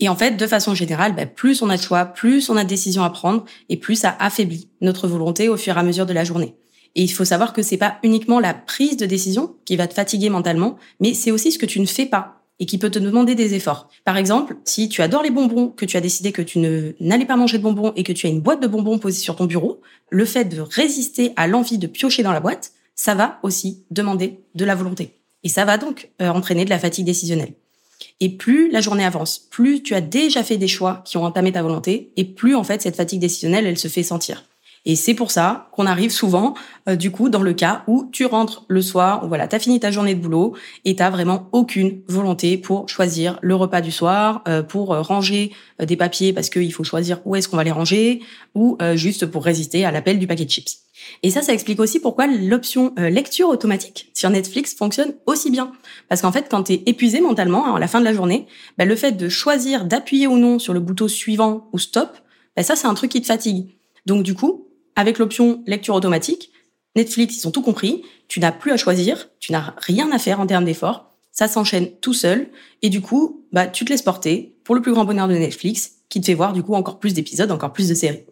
Et 0.00 0.08
en 0.08 0.16
fait, 0.16 0.32
de 0.32 0.46
façon 0.46 0.74
générale, 0.74 1.14
bah, 1.14 1.26
plus 1.26 1.62
on 1.62 1.68
a 1.68 1.76
de 1.76 1.82
choix, 1.82 2.06
plus 2.06 2.48
on 2.48 2.56
a 2.56 2.64
de 2.64 2.68
décisions 2.68 3.04
à 3.04 3.10
prendre 3.10 3.44
et 3.68 3.76
plus 3.76 3.96
ça 3.96 4.16
affaiblit 4.18 4.68
notre 4.80 5.06
volonté 5.06 5.48
au 5.48 5.56
fur 5.56 5.76
et 5.76 5.80
à 5.80 5.82
mesure 5.82 6.06
de 6.06 6.14
la 6.14 6.24
journée. 6.24 6.56
Et 6.96 7.02
il 7.02 7.12
faut 7.12 7.24
savoir 7.24 7.52
que 7.52 7.62
c'est 7.62 7.76
pas 7.76 7.98
uniquement 8.02 8.40
la 8.40 8.54
prise 8.54 8.96
de 8.96 9.06
décision 9.06 9.54
qui 9.64 9.76
va 9.76 9.86
te 9.86 9.94
fatiguer 9.94 10.30
mentalement, 10.30 10.76
mais 10.98 11.14
c'est 11.14 11.30
aussi 11.30 11.52
ce 11.52 11.58
que 11.58 11.66
tu 11.66 11.80
ne 11.80 11.86
fais 11.86 12.06
pas 12.06 12.42
et 12.58 12.66
qui 12.66 12.78
peut 12.78 12.90
te 12.90 12.98
demander 12.98 13.34
des 13.34 13.54
efforts. 13.54 13.88
Par 14.04 14.16
exemple, 14.16 14.56
si 14.64 14.88
tu 14.88 15.00
adores 15.02 15.22
les 15.22 15.30
bonbons, 15.30 15.68
que 15.68 15.86
tu 15.86 15.96
as 15.96 16.00
décidé 16.00 16.32
que 16.32 16.42
tu 16.42 16.58
ne 16.58 16.92
n'allais 17.00 17.24
pas 17.24 17.36
manger 17.36 17.58
de 17.58 17.62
bonbons 17.62 17.92
et 17.94 18.02
que 18.02 18.12
tu 18.12 18.26
as 18.26 18.30
une 18.30 18.40
boîte 18.40 18.60
de 18.60 18.66
bonbons 18.66 18.98
posée 18.98 19.20
sur 19.20 19.36
ton 19.36 19.46
bureau, 19.46 19.80
le 20.10 20.24
fait 20.24 20.44
de 20.44 20.60
résister 20.60 21.32
à 21.36 21.46
l'envie 21.46 21.78
de 21.78 21.86
piocher 21.86 22.22
dans 22.22 22.32
la 22.32 22.40
boîte, 22.40 22.72
ça 22.94 23.14
va 23.14 23.38
aussi 23.42 23.84
demander 23.90 24.40
de 24.54 24.64
la 24.64 24.74
volonté. 24.74 25.20
Et 25.42 25.48
ça 25.48 25.64
va 25.64 25.78
donc 25.78 26.10
euh, 26.20 26.28
entraîner 26.28 26.64
de 26.64 26.70
la 26.70 26.78
fatigue 26.78 27.06
décisionnelle. 27.06 27.54
Et 28.20 28.30
plus 28.30 28.70
la 28.70 28.80
journée 28.80 29.04
avance, 29.04 29.38
plus 29.38 29.82
tu 29.82 29.94
as 29.94 30.00
déjà 30.00 30.42
fait 30.42 30.56
des 30.56 30.68
choix 30.68 31.02
qui 31.04 31.16
ont 31.16 31.24
entamé 31.24 31.52
ta 31.52 31.62
volonté, 31.62 32.12
et 32.16 32.24
plus 32.24 32.54
en 32.54 32.64
fait 32.64 32.82
cette 32.82 32.96
fatigue 32.96 33.20
décisionnelle, 33.20 33.66
elle 33.66 33.78
se 33.78 33.88
fait 33.88 34.02
sentir. 34.02 34.44
Et 34.86 34.96
c'est 34.96 35.12
pour 35.12 35.30
ça 35.30 35.68
qu'on 35.72 35.84
arrive 35.84 36.10
souvent, 36.10 36.54
euh, 36.88 36.96
du 36.96 37.10
coup, 37.10 37.28
dans 37.28 37.42
le 37.42 37.52
cas 37.52 37.84
où 37.86 38.08
tu 38.12 38.24
rentres 38.24 38.64
le 38.68 38.80
soir, 38.80 39.26
voilà, 39.28 39.46
t'as 39.46 39.58
fini 39.58 39.78
ta 39.78 39.90
journée 39.90 40.14
de 40.14 40.20
boulot 40.20 40.56
et 40.86 40.96
t'as 40.96 41.10
vraiment 41.10 41.50
aucune 41.52 42.00
volonté 42.08 42.56
pour 42.56 42.88
choisir 42.88 43.38
le 43.42 43.54
repas 43.54 43.82
du 43.82 43.92
soir, 43.92 44.42
euh, 44.48 44.62
pour 44.62 44.94
euh, 44.94 45.02
ranger 45.02 45.52
des 45.78 45.96
papiers 45.96 46.32
parce 46.32 46.48
qu'il 46.48 46.72
faut 46.72 46.84
choisir 46.84 47.20
où 47.26 47.36
est-ce 47.36 47.48
qu'on 47.48 47.58
va 47.58 47.64
les 47.64 47.70
ranger, 47.70 48.20
ou 48.54 48.76
juste 48.94 49.26
pour 49.26 49.44
résister 49.44 49.84
à 49.84 49.90
l'appel 49.90 50.18
du 50.18 50.26
paquet 50.26 50.44
de 50.44 50.50
chips. 50.50 50.78
Et 51.22 51.30
ça, 51.30 51.40
ça 51.40 51.54
explique 51.54 51.80
aussi 51.80 52.00
pourquoi 52.00 52.26
l'option 52.26 52.92
lecture 52.98 53.48
automatique 53.48 54.10
sur 54.12 54.28
Netflix 54.28 54.74
fonctionne 54.74 55.14
aussi 55.24 55.50
bien. 55.50 55.72
Parce 56.08 56.20
qu'en 56.20 56.32
fait, 56.32 56.48
quand 56.50 56.64
tu 56.64 56.74
es 56.74 56.82
épuisé 56.84 57.22
mentalement 57.22 57.66
hein, 57.66 57.76
à 57.76 57.78
la 57.78 57.88
fin 57.88 58.00
de 58.00 58.04
la 58.04 58.12
journée, 58.12 58.46
bah, 58.76 58.84
le 58.84 58.96
fait 58.96 59.12
de 59.12 59.28
choisir 59.30 59.86
d'appuyer 59.86 60.26
ou 60.26 60.36
non 60.36 60.58
sur 60.58 60.74
le 60.74 60.80
bouton 60.80 61.08
suivant 61.08 61.68
ou 61.72 61.78
stop, 61.78 62.10
bah, 62.56 62.62
ça, 62.62 62.76
c'est 62.76 62.86
un 62.86 62.94
truc 62.94 63.10
qui 63.10 63.22
te 63.22 63.26
fatigue. 63.26 63.70
Donc 64.04 64.22
du 64.22 64.34
coup, 64.34 64.69
avec 65.00 65.18
l'option 65.18 65.62
lecture 65.66 65.94
automatique, 65.94 66.52
Netflix, 66.94 67.38
ils 67.38 67.48
ont 67.48 67.50
tout 67.50 67.62
compris. 67.62 68.02
Tu 68.28 68.38
n'as 68.38 68.52
plus 68.52 68.70
à 68.70 68.76
choisir, 68.76 69.30
tu 69.40 69.50
n'as 69.50 69.74
rien 69.78 70.12
à 70.12 70.18
faire 70.18 70.40
en 70.40 70.46
termes 70.46 70.66
d'effort. 70.66 71.10
Ça 71.32 71.48
s'enchaîne 71.48 71.90
tout 72.00 72.12
seul. 72.12 72.50
Et 72.82 72.90
du 72.90 73.00
coup, 73.00 73.46
bah, 73.50 73.66
tu 73.66 73.84
te 73.84 73.90
laisses 73.90 74.02
porter 74.02 74.54
pour 74.62 74.74
le 74.74 74.82
plus 74.82 74.92
grand 74.92 75.06
bonheur 75.06 75.26
de 75.26 75.34
Netflix, 75.34 75.92
qui 76.10 76.20
te 76.20 76.26
fait 76.26 76.34
voir, 76.34 76.52
du 76.52 76.62
coup, 76.62 76.74
encore 76.74 76.98
plus 76.98 77.14
d'épisodes, 77.14 77.50
encore 77.50 77.72
plus 77.72 77.88
de 77.88 77.94
séries. 77.94 78.24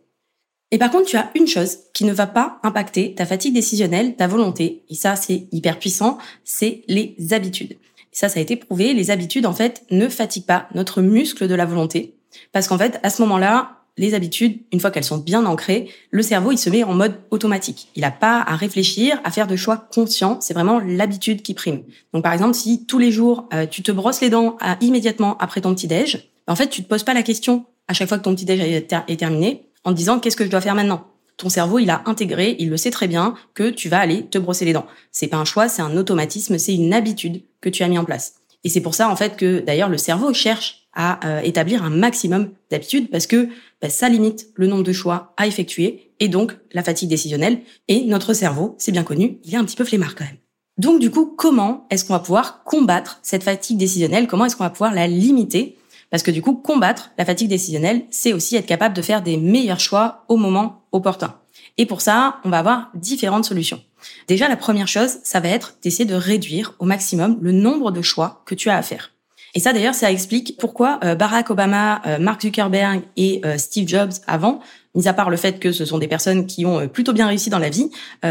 Et 0.71 0.77
par 0.77 0.91
contre, 0.91 1.07
tu 1.07 1.17
as 1.17 1.31
une 1.35 1.47
chose 1.47 1.79
qui 1.95 2.05
ne 2.05 2.13
va 2.13 2.27
pas 2.27 2.59
impacter 2.63 3.15
ta 3.15 3.25
fatigue 3.25 3.55
décisionnelle, 3.55 4.15
ta 4.17 4.27
volonté. 4.27 4.85
Et 4.91 4.95
ça, 4.95 5.17
c'est 5.17 5.49
hyper 5.51 5.79
puissant. 5.79 6.19
C'est 6.45 6.83
les 6.87 7.17
habitudes. 7.31 7.79
ça, 8.13 8.29
ça 8.29 8.41
a 8.41 8.43
été 8.43 8.57
prouvé. 8.57 8.93
Les 8.93 9.11
habitudes, 9.11 9.47
en 9.47 9.55
fait, 9.55 9.85
ne 9.91 10.09
fatiguent 10.09 10.45
pas 10.45 10.69
notre 10.75 11.01
muscle 11.01 11.49
de 11.49 11.55
la 11.55 11.65
volonté. 11.65 12.19
Parce 12.53 12.69
qu'en 12.69 12.77
fait, 12.77 13.01
à 13.03 13.09
ce 13.09 13.23
moment-là, 13.23 13.78
les 13.99 14.15
habitudes, 14.15 14.61
une 14.73 14.81
fois 14.81 14.91
qu'elles 14.91 15.05
sont 15.05 15.19
bien 15.19 15.45
ancrées, 15.45 15.91
le 16.11 16.23
cerveau, 16.23 16.53
il 16.53 16.59
se 16.59 16.71
met 16.71 16.85
en 16.85 16.95
mode 16.95 17.17
automatique. 17.31 17.89
Il 17.97 18.03
n'a 18.03 18.11
pas 18.11 18.41
à 18.41 18.57
réfléchir, 18.57 19.21
à 19.25 19.31
faire 19.31 19.47
de 19.47 19.57
choix 19.57 19.89
conscients. 19.93 20.39
C'est 20.41 20.55
vraiment 20.55 20.79
l'habitude 20.79 21.43
qui 21.43 21.53
prime. 21.53 21.83
Donc, 22.15 22.23
par 22.23 22.33
exemple, 22.33 22.55
si 22.55 22.87
tous 22.87 22.99
les 22.99 23.13
jours, 23.13 23.49
euh, 23.53 23.67
tu 23.67 23.83
te 23.83 23.93
brosses 23.93 24.21
les 24.21 24.31
dents 24.31 24.57
euh, 24.65 24.75
immédiatement 24.81 25.37
après 25.39 25.61
ton 25.61 25.75
petit 25.75 25.89
déj, 25.89 26.31
en 26.47 26.57
fait, 26.57 26.69
tu 26.69 26.83
te 26.83 26.89
poses 26.89 27.03
pas 27.03 27.15
la 27.15 27.23
question 27.23 27.67
à 27.89 27.95
chaque 27.95 28.09
fois 28.09 28.19
que 28.19 28.23
ton 28.23 28.35
petit 28.35 28.45
déj 28.45 28.61
est, 28.61 29.17
terminé 29.17 29.65
en 29.85 29.91
te 29.91 29.97
disant 29.97 30.21
qu'est-ce 30.21 30.37
que 30.37 30.45
je 30.45 30.51
dois 30.51 30.61
faire 30.61 30.75
maintenant? 30.75 31.07
Ton 31.37 31.49
cerveau, 31.49 31.79
il 31.79 31.91
a 31.91 32.03
intégré, 32.07 32.57
il 32.59 32.69
le 32.69 32.77
sait 32.77 32.91
très 32.91 33.07
bien 33.07 33.35
que 33.55 33.71
tu 33.71 33.89
vas 33.89 34.01
aller 34.01 34.27
te 34.27 34.39
brosser 34.39 34.65
les 34.65 34.73
dents. 34.73 34.87
C'est 35.13 35.29
pas 35.29 35.37
un 35.37 35.45
choix, 35.45 35.69
c'est 35.69 35.83
un 35.83 35.97
automatisme, 35.97 36.59
c'est 36.59 36.75
une 36.75 36.93
habitude 36.93 37.43
que 37.61 37.69
tu 37.69 37.83
as 37.83 37.89
mis 37.89 37.99
en 37.99 38.05
place. 38.05 38.35
Et 38.65 38.69
c'est 38.69 38.81
pour 38.81 38.95
ça, 38.95 39.09
en 39.09 39.17
fait, 39.17 39.37
que 39.37 39.61
d'ailleurs, 39.61 39.89
le 39.89 39.99
cerveau 39.99 40.33
cherche 40.35 40.88
à 40.99 41.27
euh, 41.27 41.41
établir 41.41 41.83
un 41.83 41.91
maximum 41.91 42.51
d'habitudes 42.71 43.09
parce 43.09 43.27
que 43.27 43.49
bah, 43.81 43.89
ça 43.89 44.11
limite 44.11 44.49
le 44.57 44.67
nombre 44.67 44.83
de 44.83 44.93
choix 44.93 45.33
à 45.39 45.47
effectuer 45.47 46.11
et 46.21 46.29
donc 46.29 46.55
la 46.73 46.83
fatigue 46.83 47.09
décisionnelle. 47.09 47.61
Et 47.87 48.05
notre 48.05 48.35
cerveau, 48.35 48.75
c'est 48.79 48.93
bien 48.93 49.05
connu, 49.05 49.39
il 49.45 49.55
est 49.55 49.57
un 49.57 49.65
petit 49.65 49.77
peu 49.77 49.85
flemmard 49.85 50.17
quand 50.17 50.25
même. 50.25 50.37
Donc 50.77 51.01
du 51.01 51.11
coup, 51.11 51.33
comment 51.37 51.87
est-ce 51.91 52.05
qu'on 52.05 52.13
va 52.13 52.19
pouvoir 52.19 52.65
combattre 52.65 53.21
cette 53.23 53.45
fatigue 53.45 53.79
décisionnelle? 53.79 54.27
Comment 54.27 54.45
est-ce 54.45 54.57
qu'on 54.57 54.65
va 54.65 54.71
pouvoir 54.71 54.93
la 54.93 55.07
limiter? 55.07 55.79
Parce 56.11 56.23
que 56.23 56.31
du 56.31 56.43
coup, 56.43 56.55
combattre 56.55 57.11
la 57.17 57.25
fatigue 57.25 57.49
décisionnelle, 57.49 58.05
c'est 58.11 58.33
aussi 58.33 58.57
être 58.57 58.67
capable 58.67 58.95
de 58.95 59.03
faire 59.03 59.23
des 59.23 59.37
meilleurs 59.37 59.81
choix 59.81 60.25
au 60.29 60.37
moment 60.37 60.83
opportun. 60.93 61.35
Et 61.77 61.87
pour 61.87 62.01
ça, 62.01 62.41
on 62.45 62.51
va 62.51 62.59
avoir 62.59 62.91
différentes 62.95 63.45
solutions. 63.45 63.81
Déjà, 64.27 64.49
la 64.49 64.57
première 64.57 64.89
chose, 64.89 65.19
ça 65.23 65.41
va 65.41 65.49
être 65.49 65.77
d'essayer 65.83 66.05
de 66.05 66.15
réduire 66.15 66.75
au 66.79 66.87
maximum 66.87 67.39
le 67.41 67.53
nombre 67.53 67.91
de 67.93 68.03
choix 68.03 68.43
que 68.47 68.55
tu 68.55 68.69
as 68.69 68.77
à 68.77 68.83
faire. 68.83 69.13
Et 69.55 69.61
ça, 69.61 69.73
d'ailleurs, 69.73 69.95
ça 69.95 70.11
explique 70.13 70.57
pourquoi 70.59 71.01
euh, 71.05 71.15
Barack 71.15 71.51
Obama, 71.51 72.03
euh, 72.07 72.19
Mark 72.19 72.43
Zuckerberg 72.43 73.03
et 73.17 73.41
euh, 73.45 73.57
Steve 73.59 73.89
Jobs 73.89 74.13
avant, 74.27 74.61
mis 74.95 75.09
à 75.09 75.13
part 75.13 75.31
le 75.31 75.37
fait 75.37 75.59
que 75.59 75.73
ce 75.73 75.85
sont 75.85 75.99
des 75.99 76.09
personnes 76.09 76.47
qui 76.47 76.67
ont 76.67 76.89
plutôt 76.89 77.13
bien 77.13 77.27
réussi 77.27 77.51
dans 77.51 77.59
la 77.59 77.69
vie, 77.69 77.91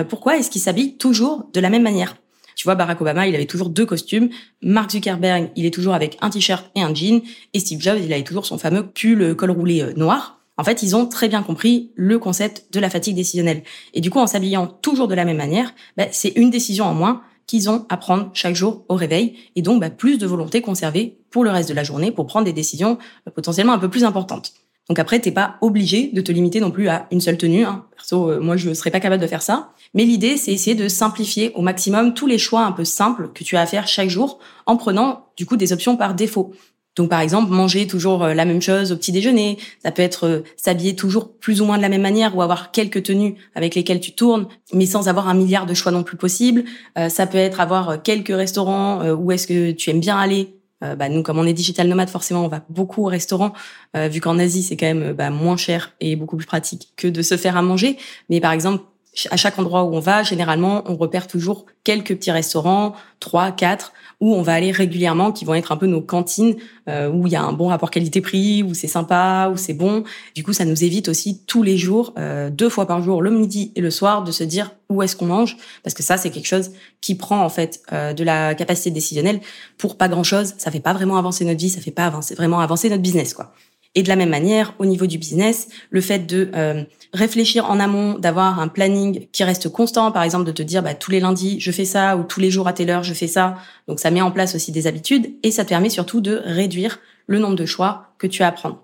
pourquoi 0.09 0.37
est-ce 0.37 0.49
qu'ils 0.49 0.61
s'habillent 0.61 0.97
toujours 0.97 1.47
de 1.53 1.59
la 1.59 1.69
même 1.69 1.83
manière? 1.83 2.17
Tu 2.55 2.65
vois, 2.65 2.75
Barack 2.75 2.99
Obama, 2.99 3.27
il 3.27 3.35
avait 3.35 3.45
toujours 3.45 3.69
deux 3.69 3.85
costumes. 3.85 4.29
Mark 4.61 4.91
Zuckerberg, 4.91 5.51
il 5.55 5.65
est 5.65 5.73
toujours 5.73 5.93
avec 5.93 6.17
un 6.21 6.29
t-shirt 6.29 6.69
et 6.75 6.81
un 6.81 6.93
jean. 6.93 7.21
Et 7.53 7.59
Steve 7.59 7.79
Jobs, 7.79 7.99
il 8.03 8.11
avait 8.11 8.23
toujours 8.23 8.45
son 8.45 8.57
fameux 8.57 8.87
pull 8.87 9.35
col 9.35 9.51
roulé 9.51 9.93
noir. 9.95 10.39
En 10.57 10.63
fait, 10.63 10.81
ils 10.81 10.95
ont 10.95 11.05
très 11.05 11.29
bien 11.29 11.43
compris 11.43 11.91
le 11.95 12.17
concept 12.17 12.65
de 12.73 12.79
la 12.79 12.89
fatigue 12.89 13.15
décisionnelle. 13.15 13.63
Et 13.93 14.01
du 14.01 14.09
coup, 14.09 14.19
en 14.19 14.27
s'habillant 14.27 14.67
toujours 14.67 15.07
de 15.07 15.15
la 15.15 15.23
même 15.23 15.37
manière, 15.37 15.73
bah, 15.95 16.07
c'est 16.11 16.33
une 16.35 16.49
décision 16.49 16.85
en 16.85 16.95
moins 16.95 17.21
qu'ils 17.47 17.69
ont 17.69 17.85
à 17.89 17.97
prendre 17.97 18.29
chaque 18.33 18.55
jour 18.55 18.83
au 18.89 18.95
réveil 18.95 19.35
et 19.55 19.61
donc 19.61 19.81
bah, 19.81 19.89
plus 19.89 20.17
de 20.17 20.27
volonté 20.27 20.61
conservée 20.61 21.17
pour 21.31 21.43
le 21.43 21.49
reste 21.49 21.69
de 21.69 21.73
la 21.73 21.83
journée 21.83 22.11
pour 22.11 22.27
prendre 22.27 22.45
des 22.45 22.53
décisions 22.53 22.97
euh, 23.27 23.31
potentiellement 23.31 23.73
un 23.73 23.79
peu 23.79 23.89
plus 23.89 24.03
importantes. 24.03 24.53
Donc 24.89 24.99
après, 24.99 25.19
t'es 25.19 25.31
pas 25.31 25.57
obligé 25.61 26.11
de 26.13 26.21
te 26.21 26.31
limiter 26.31 26.59
non 26.59 26.71
plus 26.71 26.87
à 26.87 27.07
une 27.11 27.19
seule 27.19 27.37
tenue. 27.37 27.65
Hein. 27.65 27.85
Perso, 27.95 28.29
euh, 28.29 28.39
moi, 28.39 28.55
je 28.55 28.73
serais 28.73 28.91
pas 28.91 28.99
capable 28.99 29.21
de 29.21 29.27
faire 29.27 29.41
ça. 29.41 29.71
Mais 29.93 30.05
l'idée, 30.05 30.37
c'est 30.37 30.53
essayer 30.53 30.75
de 30.75 30.87
simplifier 30.87 31.51
au 31.55 31.61
maximum 31.61 32.13
tous 32.13 32.27
les 32.27 32.37
choix 32.37 32.61
un 32.61 32.71
peu 32.71 32.85
simples 32.85 33.29
que 33.33 33.43
tu 33.43 33.57
as 33.57 33.61
à 33.61 33.65
faire 33.65 33.87
chaque 33.87 34.09
jour 34.09 34.39
en 34.65 34.77
prenant 34.77 35.27
du 35.35 35.45
coup 35.45 35.57
des 35.57 35.73
options 35.73 35.97
par 35.97 36.13
défaut. 36.13 36.53
Donc 36.97 37.09
par 37.09 37.21
exemple, 37.21 37.51
manger 37.51 37.87
toujours 37.87 38.23
euh, 38.23 38.33
la 38.33 38.43
même 38.43 38.61
chose 38.61 38.91
au 38.91 38.97
petit 38.97 39.11
déjeuner, 39.11 39.57
ça 39.83 39.91
peut 39.91 40.01
être 40.01 40.25
euh, 40.25 40.43
s'habiller 40.57 40.95
toujours 40.95 41.31
plus 41.31 41.61
ou 41.61 41.65
moins 41.65 41.77
de 41.77 41.83
la 41.83 41.89
même 41.89 42.01
manière 42.01 42.35
ou 42.35 42.41
avoir 42.41 42.71
quelques 42.71 43.03
tenues 43.03 43.35
avec 43.55 43.75
lesquelles 43.75 43.99
tu 43.99 44.11
tournes, 44.11 44.47
mais 44.73 44.87
sans 44.87 45.07
avoir 45.07 45.29
un 45.29 45.35
milliard 45.35 45.67
de 45.67 45.73
choix 45.73 45.91
non 45.91 46.03
plus 46.03 46.17
possible. 46.17 46.63
Euh, 46.97 47.07
ça 47.07 47.27
peut 47.27 47.37
être 47.37 47.59
avoir 47.59 48.01
quelques 48.01 48.35
restaurants 48.35 49.11
où 49.11 49.31
est-ce 49.31 49.47
que 49.47 49.71
tu 49.71 49.89
aimes 49.91 49.99
bien 49.99 50.17
aller. 50.17 50.55
bah, 50.81 51.09
nous, 51.09 51.23
comme 51.23 51.37
on 51.37 51.45
est 51.45 51.53
digital 51.53 51.87
nomade, 51.87 52.09
forcément, 52.09 52.43
on 52.45 52.47
va 52.47 52.63
beaucoup 52.69 53.03
au 53.03 53.07
restaurant, 53.07 53.53
vu 53.95 54.21
qu'en 54.21 54.39
Asie, 54.39 54.63
c'est 54.63 54.75
quand 54.75 54.87
même 54.87 55.13
bah, 55.13 55.29
moins 55.29 55.57
cher 55.57 55.93
et 55.99 56.15
beaucoup 56.15 56.37
plus 56.37 56.45
pratique 56.45 56.89
que 56.95 57.07
de 57.07 57.21
se 57.21 57.37
faire 57.37 57.57
à 57.57 57.61
manger. 57.61 57.97
Mais 58.29 58.39
par 58.39 58.51
exemple, 58.51 58.83
à 59.31 59.37
chaque 59.37 59.57
endroit 59.57 59.83
où 59.83 59.95
on 59.95 59.99
va, 59.99 60.23
généralement, 60.23 60.83
on 60.85 60.95
repère 60.95 61.27
toujours 61.27 61.65
quelques 61.83 62.15
petits 62.15 62.31
restaurants, 62.31 62.93
trois, 63.19 63.51
quatre, 63.51 63.93
où 64.19 64.33
on 64.33 64.41
va 64.41 64.53
aller 64.53 64.71
régulièrement, 64.71 65.31
qui 65.31 65.45
vont 65.45 65.53
être 65.53 65.71
un 65.71 65.77
peu 65.77 65.85
nos 65.85 66.01
cantines, 66.01 66.55
euh, 66.89 67.09
où 67.09 67.27
il 67.27 67.33
y 67.33 67.35
a 67.35 67.43
un 67.43 67.53
bon 67.53 67.67
rapport 67.67 67.91
qualité-prix, 67.91 68.63
où 68.63 68.73
c'est 68.73 68.87
sympa, 68.87 69.51
où 69.53 69.57
c'est 69.57 69.73
bon. 69.73 70.03
Du 70.35 70.43
coup, 70.43 70.53
ça 70.53 70.65
nous 70.65 70.83
évite 70.83 71.07
aussi 71.07 71.43
tous 71.45 71.61
les 71.61 71.77
jours, 71.77 72.13
euh, 72.17 72.49
deux 72.49 72.69
fois 72.69 72.87
par 72.87 73.03
jour, 73.03 73.21
le 73.21 73.29
midi 73.29 73.71
et 73.75 73.81
le 73.81 73.91
soir, 73.91 74.23
de 74.23 74.31
se 74.31 74.43
dire 74.43 74.71
où 74.89 75.03
est-ce 75.03 75.15
qu'on 75.15 75.27
mange, 75.27 75.57
parce 75.83 75.93
que 75.93 76.01
ça, 76.01 76.17
c'est 76.17 76.31
quelque 76.31 76.47
chose 76.47 76.71
qui 77.01 77.15
prend 77.15 77.43
en 77.43 77.49
fait 77.49 77.81
euh, 77.93 78.13
de 78.13 78.23
la 78.23 78.55
capacité 78.55 78.89
décisionnelle 78.89 79.39
pour 79.77 79.97
pas 79.97 80.07
grand-chose. 80.07 80.55
Ça 80.57 80.71
fait 80.71 80.79
pas 80.79 80.93
vraiment 80.93 81.17
avancer 81.17 81.45
notre 81.45 81.59
vie, 81.59 81.69
ça 81.69 81.81
fait 81.81 81.91
pas 81.91 82.05
avancer 82.05 82.33
vraiment 82.35 82.59
avancer 82.59 82.89
notre 82.89 83.03
business, 83.03 83.33
quoi. 83.33 83.53
Et 83.97 84.03
de 84.03 84.09
la 84.09 84.15
même 84.15 84.29
manière, 84.29 84.75
au 84.77 84.85
niveau 84.85 85.07
du 85.07 85.17
business, 85.17 85.69
le 85.89 86.01
fait 86.01 86.19
de 86.19 86.51
euh, 86.55 86.83
réfléchir 87.13 87.67
en 87.67 87.79
amont, 87.79 88.19
d'avoir 88.19 88.59
un 88.59 88.67
planning 88.67 89.27
qui 89.31 89.43
reste 89.43 89.69
constant, 89.69 90.11
par 90.11 90.21
exemple 90.21 90.45
de 90.45 90.51
te 90.51 90.61
dire 90.61 90.83
bah, 90.83 90.93
tous 90.93 91.09
les 91.09 91.19
lundis 91.19 91.59
je 91.59 91.71
fais 91.71 91.83
ça 91.83 92.15
ou 92.15 92.21
tous 92.21 92.39
les 92.39 92.51
jours 92.51 92.67
à 92.67 92.73
telle 92.73 92.91
heure 92.91 93.01
je 93.01 93.15
fais 93.15 93.25
ça. 93.25 93.55
Donc 93.87 93.99
ça 93.99 94.11
met 94.11 94.21
en 94.21 94.29
place 94.29 94.53
aussi 94.53 94.71
des 94.71 94.85
habitudes 94.85 95.33
et 95.41 95.49
ça 95.49 95.63
te 95.63 95.69
permet 95.69 95.89
surtout 95.89 96.21
de 96.21 96.39
réduire 96.45 96.99
le 97.25 97.39
nombre 97.39 97.55
de 97.55 97.65
choix 97.65 98.13
que 98.19 98.27
tu 98.27 98.43
as 98.43 98.49
à 98.49 98.51
prendre. 98.51 98.83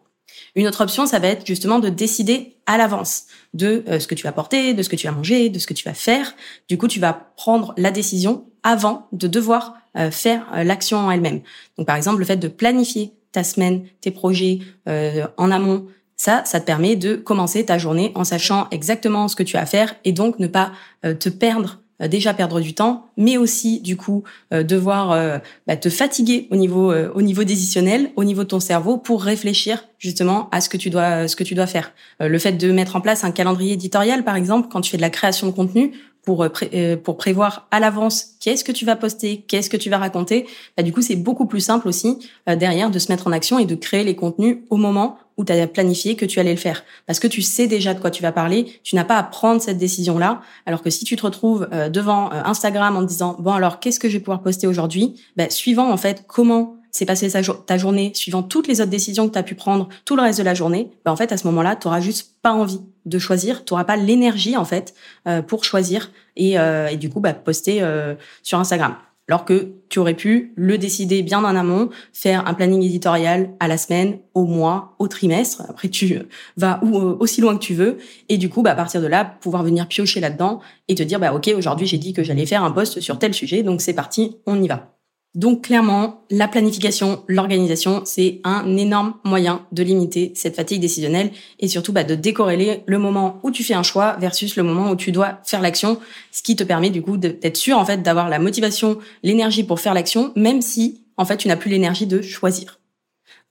Une 0.55 0.65
autre 0.65 0.82
option, 0.82 1.05
ça 1.05 1.20
va 1.20 1.27
être 1.27 1.46
justement 1.46 1.77
de 1.77 1.89
décider 1.89 2.55
à 2.65 2.79
l'avance 2.79 3.25
de 3.53 3.84
euh, 3.88 4.00
ce 4.00 4.08
que 4.08 4.15
tu 4.15 4.24
vas 4.24 4.32
porter, 4.32 4.74
de 4.74 4.82
ce 4.82 4.89
que 4.89 4.96
tu 4.96 5.05
vas 5.05 5.13
manger, 5.13 5.50
de 5.50 5.60
ce 5.60 5.67
que 5.67 5.75
tu 5.75 5.86
vas 5.88 5.93
faire. 5.93 6.34
Du 6.67 6.79
coup, 6.79 6.88
tu 6.88 7.00
vas 7.00 7.13
prendre 7.38 7.75
la 7.77 7.91
décision 7.91 8.46
avant 8.63 9.10
de 9.12 9.27
devoir 9.27 9.75
euh, 9.96 10.10
faire 10.10 10.48
l'action 10.63 10.98
en 10.98 11.12
elle-même. 11.12 11.41
Donc 11.77 11.86
par 11.86 11.98
exemple, 11.98 12.17
le 12.17 12.25
fait 12.25 12.38
de 12.38 12.48
planifier 12.48 13.13
ta 13.34 13.44
semaine, 13.44 13.84
tes 14.00 14.12
projets 14.12 14.60
euh, 14.88 15.28
en 15.36 15.52
amont. 15.52 15.88
Ça, 16.16 16.44
ça 16.46 16.62
te 16.62 16.66
permet 16.66 16.96
de 16.96 17.16
commencer 17.16 17.66
ta 17.66 17.78
journée 17.78 18.13
en 18.16 18.24
sachant 18.24 18.68
exactement 18.72 19.28
ce 19.28 19.36
que 19.36 19.44
tu 19.44 19.58
as 19.58 19.62
à 19.62 19.66
faire 19.66 19.96
et 20.06 20.13
donc 20.13 20.40
ne 20.40 20.48
pas 20.48 20.72
euh, 21.04 21.13
te 21.13 21.28
perdre 21.28 21.82
euh, 22.02 22.08
déjà 22.08 22.34
perdre 22.34 22.62
du 22.62 22.74
temps, 22.74 23.08
mais 23.18 23.38
aussi 23.38 23.82
du 23.82 23.98
coup 23.98 24.24
devoir 24.52 25.40
bah, 25.68 25.78
te 25.78 25.90
fatiguer 25.90 26.48
au 26.50 26.56
niveau 26.56 26.92
au 26.94 27.22
niveau 27.22 27.44
décisionnel, 27.44 28.12
au 28.16 28.24
niveau 28.24 28.44
de 28.44 28.48
ton 28.48 28.60
cerveau 28.60 28.98
pour 28.98 29.24
réfléchir 29.24 29.84
justement 30.00 30.50
à 30.52 30.60
ce 30.62 30.70
que 30.70 30.78
tu 30.78 30.90
dois 30.90 31.28
ce 31.28 31.36
que 31.36 31.44
tu 31.44 31.54
dois 31.54 31.68
faire. 31.68 31.92
le 32.20 32.40
fait 32.40 32.54
de 32.54 32.72
mettre 32.72 32.96
en 32.96 33.02
place 33.02 33.24
un 33.24 33.32
calendrier 33.32 33.74
éditorial 33.74 34.24
par 34.24 34.36
exemple 34.36 34.70
quand 34.72 34.82
tu 34.82 34.90
fais 34.90 34.98
de 34.98 35.04
la 35.04 35.12
création 35.12 35.46
de 35.46 35.52
contenu, 35.52 35.94
pour, 36.24 36.44
euh, 36.44 36.50
euh, 36.74 36.98
pour 36.98 37.18
prévoir 37.18 37.68
à 37.72 37.80
l'avance 37.80 38.36
qu'est-ce 38.39 38.63
que 38.63 38.72
tu 38.72 38.86
vas 38.86 38.96
poster, 38.96 39.44
qu'est-ce 39.48 39.70
que 39.70 39.77
tu 39.77 39.89
vas 39.89 39.98
raconter, 39.98 40.48
bah, 40.77 40.84
du 40.84 40.94
coup, 40.94 41.01
c'est 41.01 41.15
beaucoup 41.15 41.46
plus 41.46 41.60
simple 41.60 41.88
aussi 41.88 42.20
euh, 42.50 42.56
derrière 42.56 42.89
de 42.89 43.00
se 43.00 43.12
mettre 43.12 43.27
en 43.27 43.32
action 43.32 43.60
et 43.60 43.65
de 43.65 43.75
créer 43.75 44.03
les 44.03 44.15
contenus 44.15 44.60
au 44.70 44.77
moment 44.77 45.18
où 45.36 45.44
tu 45.44 45.51
as 45.51 45.68
planifié 45.68 46.15
que 46.15 46.25
tu 46.25 46.39
allais 46.39 46.51
le 46.51 46.60
faire. 46.60 46.84
Parce 47.08 47.20
que 47.20 47.27
tu 47.27 47.42
sais 47.42 47.68
déjà 47.68 47.94
de 47.94 48.00
quoi 48.00 48.12
tu 48.12 48.22
vas 48.22 48.32
parler, 48.32 48.80
tu 48.84 48.96
n'as 48.96 49.03
pas 49.03 49.18
à 49.18 49.24
prendre 49.24 49.62
cette 49.62 49.80
décision-là. 49.80 50.42
Alors 50.65 50.84
que 50.84 50.92
si 50.92 51.06
tu 51.06 51.15
te 51.15 51.24
retrouves 51.24 51.68
devant 51.92 52.32
Instagram 52.32 52.96
en 52.96 53.01
te 53.01 53.08
disant, 53.08 53.36
bon 53.39 53.51
alors, 53.53 53.80
qu'est-ce 53.80 54.00
que 54.00 54.10
je 54.10 54.13
vais 54.13 54.20
pouvoir 54.20 54.44
poster 54.44 54.68
aujourd'hui? 54.68 55.20
Bah, 55.36 55.50
Suivant 55.50 55.89
en 55.89 55.98
fait 55.98 56.25
comment 56.27 56.77
s'est 56.94 57.06
passé 57.06 57.28
ta 57.66 57.78
journée, 57.78 58.12
suivant 58.14 58.44
toutes 58.44 58.68
les 58.68 58.80
autres 58.80 58.92
décisions 58.92 59.28
que 59.28 59.34
tu 59.34 59.40
as 59.40 59.44
pu 59.44 59.56
prendre 59.56 59.90
tout 60.06 60.16
le 60.16 60.22
reste 60.22 60.40
de 60.40 60.44
la 60.44 60.54
journée, 60.54 60.92
bah 61.04 61.12
en 61.12 61.16
fait 61.16 61.32
à 61.32 61.38
ce 61.38 61.48
moment-là, 61.48 61.76
tu 61.76 61.88
auras 61.88 62.00
juste 62.00 62.36
pas 62.42 62.54
envie 62.54 62.80
de 63.06 63.20
choisir, 63.20 63.66
tu 63.66 63.74
auras 63.74 63.84
pas 63.84 63.98
l'énergie 63.98 64.56
en 64.56 64.64
fait 64.64 64.94
euh, 65.28 65.42
pour 65.42 65.66
choisir 65.66 66.12
et, 66.38 66.58
euh, 66.58 66.88
et, 66.88 66.96
du 66.96 67.10
coup 67.10 67.20
bah, 67.20 67.34
poster 67.34 67.82
euh, 67.82 68.16
sur 68.44 68.60
Instagram. 68.60 68.96
Alors 69.30 69.46
que 69.46 69.72
tu 69.90 70.00
aurais 70.00 70.14
pu 70.14 70.52
le 70.56 70.78
décider 70.78 71.24
bien 71.24 71.40
en 71.44 71.56
amont, 71.56 71.90
faire 72.12 72.46
un 72.46 72.54
planning 72.54 72.84
éditorial 72.84 73.52
à 73.62 73.70
la 73.70 73.78
semaine, 73.78 74.20
au 74.34 74.44
mois, 74.46 74.96
au 75.00 75.08
trimestre. 75.08 75.64
Après, 75.70 75.88
tu 75.88 76.20
vas 76.58 76.82
où, 76.84 76.98
aussi 76.98 77.40
loin 77.40 77.56
que 77.56 77.64
tu 77.64 77.74
veux. 77.74 77.98
Et 78.28 78.38
du 78.38 78.50
coup, 78.50 78.64
bah, 78.64 78.72
à 78.72 78.76
partir 78.76 79.02
de 79.02 79.08
là, 79.08 79.24
pouvoir 79.24 79.64
venir 79.64 79.88
piocher 79.88 80.20
là-dedans 80.20 80.60
et 80.90 80.96
te 80.96 81.04
dire, 81.04 81.22
bah, 81.22 81.34
OK, 81.34 81.50
aujourd'hui, 81.56 81.88
j'ai 81.88 81.98
dit 81.98 82.12
que 82.12 82.22
j'allais 82.22 82.46
faire 82.46 82.66
un 82.66 82.72
post 82.72 83.00
sur 83.00 83.18
tel 83.18 83.34
sujet. 83.34 83.64
Donc, 83.64 83.80
c'est 83.82 83.94
parti, 83.94 84.36
on 84.46 84.62
y 84.62 84.68
va. 84.68 84.93
Donc 85.36 85.63
clairement, 85.63 86.22
la 86.30 86.48
planification, 86.48 87.24
l'organisation, 87.28 88.04
c'est 88.06 88.40
un 88.44 88.78
énorme 88.78 89.16
moyen 89.24 89.66
de 89.72 89.82
limiter 89.82 90.32
cette 90.36 90.56
fatigue 90.56 90.80
décisionnelle 90.80 91.32
et 91.60 91.68
surtout 91.68 91.92
bah, 91.92 92.04
de 92.04 92.13
décorréler 92.13 92.84
le 92.86 93.00
moment 93.00 93.40
où 93.42 93.50
tu 93.50 93.63
fais 93.63 93.74
un 93.74 93.82
choix 93.82 94.16
versus 94.20 94.56
le 94.56 94.62
moment 94.62 94.92
où 94.92 94.96
tu 94.96 95.12
dois 95.12 95.40
faire 95.44 95.62
l'action, 95.62 96.00
ce 96.32 96.44
qui 96.44 96.56
te 96.56 96.63
permet 96.63 96.92
du 96.92 97.02
coup 97.02 97.18
d'être 97.18 97.58
sûr 97.58 97.80
en 97.80 97.86
fait 97.86 98.04
d'avoir 98.04 98.30
la 98.30 98.38
motivation, 98.38 99.00
l'énergie 99.24 99.63
pour 99.63 99.80
faire 99.80 99.96
l'action, 99.96 100.32
même 100.36 100.62
si 100.62 101.02
en 101.18 101.25
fait 101.25 101.38
tu 101.38 101.48
n'as 101.48 101.56
plus 101.56 101.72
l'énergie 101.72 102.06
de 102.06 102.22
choisir. 102.22 102.80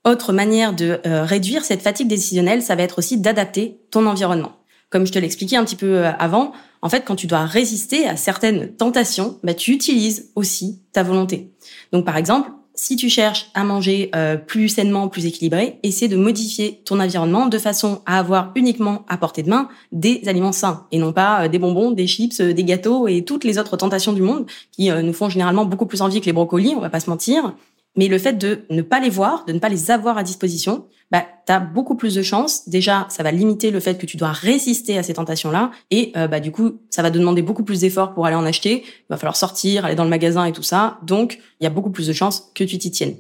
Autre 0.04 0.32
manière 0.32 0.74
de 0.74 1.00
euh, 1.04 1.24
réduire 1.24 1.64
cette 1.64 1.82
fatigue 1.82 2.08
décisionnelle, 2.08 2.62
ça 2.62 2.76
va 2.76 2.84
être 2.84 2.98
aussi 2.98 3.18
d'adapter 3.18 3.78
ton 3.90 4.06
environnement. 4.06 4.52
Comme 4.90 5.06
je 5.06 5.12
te 5.12 5.18
l'expliquais 5.18 5.56
un 5.56 5.64
petit 5.64 5.76
peu 5.76 5.98
euh, 5.98 6.12
avant, 6.18 6.52
en 6.82 6.88
fait, 6.88 7.04
quand 7.06 7.16
tu 7.16 7.28
dois 7.28 7.46
résister 7.46 8.06
à 8.06 8.16
certaines 8.16 8.74
tentations, 8.74 9.38
bah, 9.44 9.54
tu 9.54 9.72
utilises 9.72 10.30
aussi 10.34 10.80
ta 10.92 11.04
volonté. 11.04 11.52
Donc, 11.92 12.04
par 12.04 12.16
exemple, 12.16 12.50
si 12.74 12.96
tu 12.96 13.08
cherches 13.08 13.50
à 13.54 13.64
manger 13.64 14.10
euh, 14.16 14.36
plus 14.36 14.68
sainement, 14.68 15.08
plus 15.08 15.26
équilibré, 15.26 15.78
essaie 15.82 16.08
de 16.08 16.16
modifier 16.16 16.82
ton 16.84 16.98
environnement 17.00 17.46
de 17.46 17.58
façon 17.58 18.00
à 18.06 18.18
avoir 18.18 18.50
uniquement 18.56 19.04
à 19.08 19.16
portée 19.18 19.42
de 19.42 19.50
main 19.50 19.68
des 19.92 20.22
aliments 20.26 20.52
sains 20.52 20.86
et 20.90 20.98
non 20.98 21.12
pas 21.12 21.44
euh, 21.44 21.48
des 21.48 21.58
bonbons, 21.58 21.92
des 21.92 22.06
chips, 22.06 22.40
des 22.40 22.64
gâteaux 22.64 23.06
et 23.06 23.24
toutes 23.24 23.44
les 23.44 23.58
autres 23.58 23.76
tentations 23.76 24.12
du 24.12 24.22
monde 24.22 24.46
qui 24.72 24.90
nous 24.90 25.12
font 25.12 25.28
généralement 25.28 25.66
beaucoup 25.66 25.86
plus 25.86 26.00
envie 26.00 26.20
que 26.20 26.26
les 26.26 26.32
brocolis, 26.32 26.74
on 26.74 26.80
va 26.80 26.90
pas 26.90 27.00
se 27.00 27.10
mentir. 27.10 27.54
Mais 27.96 28.08
le 28.08 28.18
fait 28.18 28.34
de 28.34 28.60
ne 28.70 28.82
pas 28.82 29.00
les 29.00 29.10
voir, 29.10 29.44
de 29.44 29.52
ne 29.52 29.58
pas 29.58 29.68
les 29.68 29.90
avoir 29.90 30.16
à 30.16 30.22
disposition, 30.22 30.86
bah, 31.10 31.26
tu 31.46 31.52
as 31.52 31.60
beaucoup 31.60 31.94
plus 31.94 32.14
de 32.14 32.22
chances. 32.22 32.68
Déjà, 32.68 33.06
ça 33.10 33.22
va 33.22 33.30
limiter 33.30 33.70
le 33.70 33.80
fait 33.80 33.98
que 33.98 34.06
tu 34.06 34.16
dois 34.16 34.32
résister 34.32 34.96
à 34.96 35.02
ces 35.02 35.12
tentations-là. 35.12 35.70
Et 35.90 36.10
euh, 36.16 36.26
bah, 36.26 36.40
du 36.40 36.52
coup, 36.52 36.80
ça 36.88 37.02
va 37.02 37.10
te 37.10 37.18
demander 37.18 37.42
beaucoup 37.42 37.64
plus 37.64 37.80
d'efforts 37.80 38.14
pour 38.14 38.24
aller 38.24 38.36
en 38.36 38.46
acheter. 38.46 38.82
Il 38.86 39.04
va 39.10 39.18
falloir 39.18 39.36
sortir, 39.36 39.84
aller 39.84 39.94
dans 39.94 40.04
le 40.04 40.10
magasin 40.10 40.46
et 40.46 40.52
tout 40.52 40.62
ça. 40.62 40.98
Donc, 41.02 41.38
il 41.60 41.64
y 41.64 41.66
a 41.66 41.70
beaucoup 41.70 41.90
plus 41.90 42.06
de 42.06 42.14
chances 42.14 42.50
que 42.54 42.64
tu 42.64 42.78
t'y 42.78 42.90
tiennes. 42.90 43.16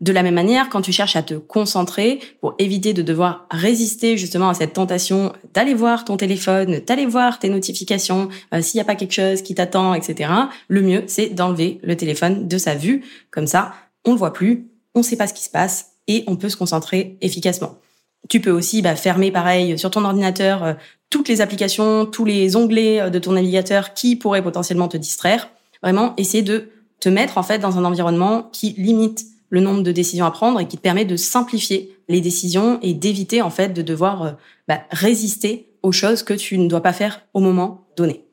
De 0.00 0.12
la 0.12 0.22
même 0.22 0.34
manière, 0.34 0.70
quand 0.70 0.80
tu 0.80 0.90
cherches 0.90 1.16
à 1.16 1.22
te 1.22 1.34
concentrer 1.34 2.18
pour 2.40 2.54
éviter 2.58 2.92
de 2.94 3.02
devoir 3.02 3.46
résister 3.50 4.16
justement 4.16 4.48
à 4.48 4.54
cette 4.54 4.72
tentation 4.72 5.32
d'aller 5.54 5.72
voir 5.72 6.04
ton 6.04 6.16
téléphone, 6.16 6.80
d'aller 6.86 7.06
voir 7.06 7.38
tes 7.38 7.48
notifications, 7.48 8.28
euh, 8.52 8.60
s'il 8.60 8.78
n'y 8.78 8.82
a 8.82 8.84
pas 8.84 8.96
quelque 8.96 9.12
chose 9.12 9.42
qui 9.42 9.54
t'attend, 9.54 9.94
etc., 9.94 10.30
le 10.68 10.82
mieux, 10.82 11.04
c'est 11.06 11.28
d'enlever 11.28 11.78
le 11.82 11.96
téléphone 11.96 12.48
de 12.48 12.58
sa 12.58 12.74
vue. 12.74 13.04
Comme 13.30 13.46
ça, 13.46 13.72
on 14.04 14.12
le 14.12 14.18
voit 14.18 14.32
plus, 14.32 14.68
on 14.94 15.02
sait 15.02 15.16
pas 15.16 15.26
ce 15.26 15.34
qui 15.34 15.42
se 15.42 15.50
passe 15.50 15.92
et 16.06 16.24
on 16.26 16.36
peut 16.36 16.48
se 16.48 16.56
concentrer 16.56 17.16
efficacement. 17.20 17.76
Tu 18.28 18.40
peux 18.40 18.50
aussi 18.50 18.82
bah, 18.82 18.96
fermer 18.96 19.30
pareil 19.30 19.78
sur 19.78 19.90
ton 19.90 20.04
ordinateur 20.04 20.64
euh, 20.64 20.74
toutes 21.10 21.28
les 21.28 21.40
applications, 21.40 22.06
tous 22.06 22.24
les 22.24 22.56
onglets 22.56 23.00
euh, 23.00 23.10
de 23.10 23.18
ton 23.18 23.32
navigateur 23.32 23.94
qui 23.94 24.16
pourraient 24.16 24.42
potentiellement 24.42 24.88
te 24.88 24.96
distraire. 24.96 25.50
Vraiment, 25.82 26.14
essayer 26.16 26.42
de 26.42 26.70
te 27.00 27.08
mettre 27.08 27.36
en 27.38 27.42
fait 27.42 27.58
dans 27.58 27.78
un 27.78 27.84
environnement 27.84 28.48
qui 28.52 28.74
limite 28.78 29.26
le 29.50 29.60
nombre 29.60 29.82
de 29.82 29.92
décisions 29.92 30.26
à 30.26 30.30
prendre 30.30 30.58
et 30.58 30.66
qui 30.66 30.76
te 30.76 30.82
permet 30.82 31.04
de 31.04 31.16
simplifier 31.16 31.96
les 32.08 32.20
décisions 32.20 32.78
et 32.82 32.94
d'éviter 32.94 33.42
en 33.42 33.50
fait 33.50 33.68
de 33.68 33.82
devoir 33.82 34.22
euh, 34.22 34.30
bah, 34.68 34.80
résister 34.90 35.68
aux 35.82 35.92
choses 35.92 36.22
que 36.22 36.34
tu 36.34 36.58
ne 36.58 36.66
dois 36.66 36.80
pas 36.80 36.92
faire 36.92 37.22
au 37.34 37.40
moment 37.40 37.86
donné. 37.96 38.24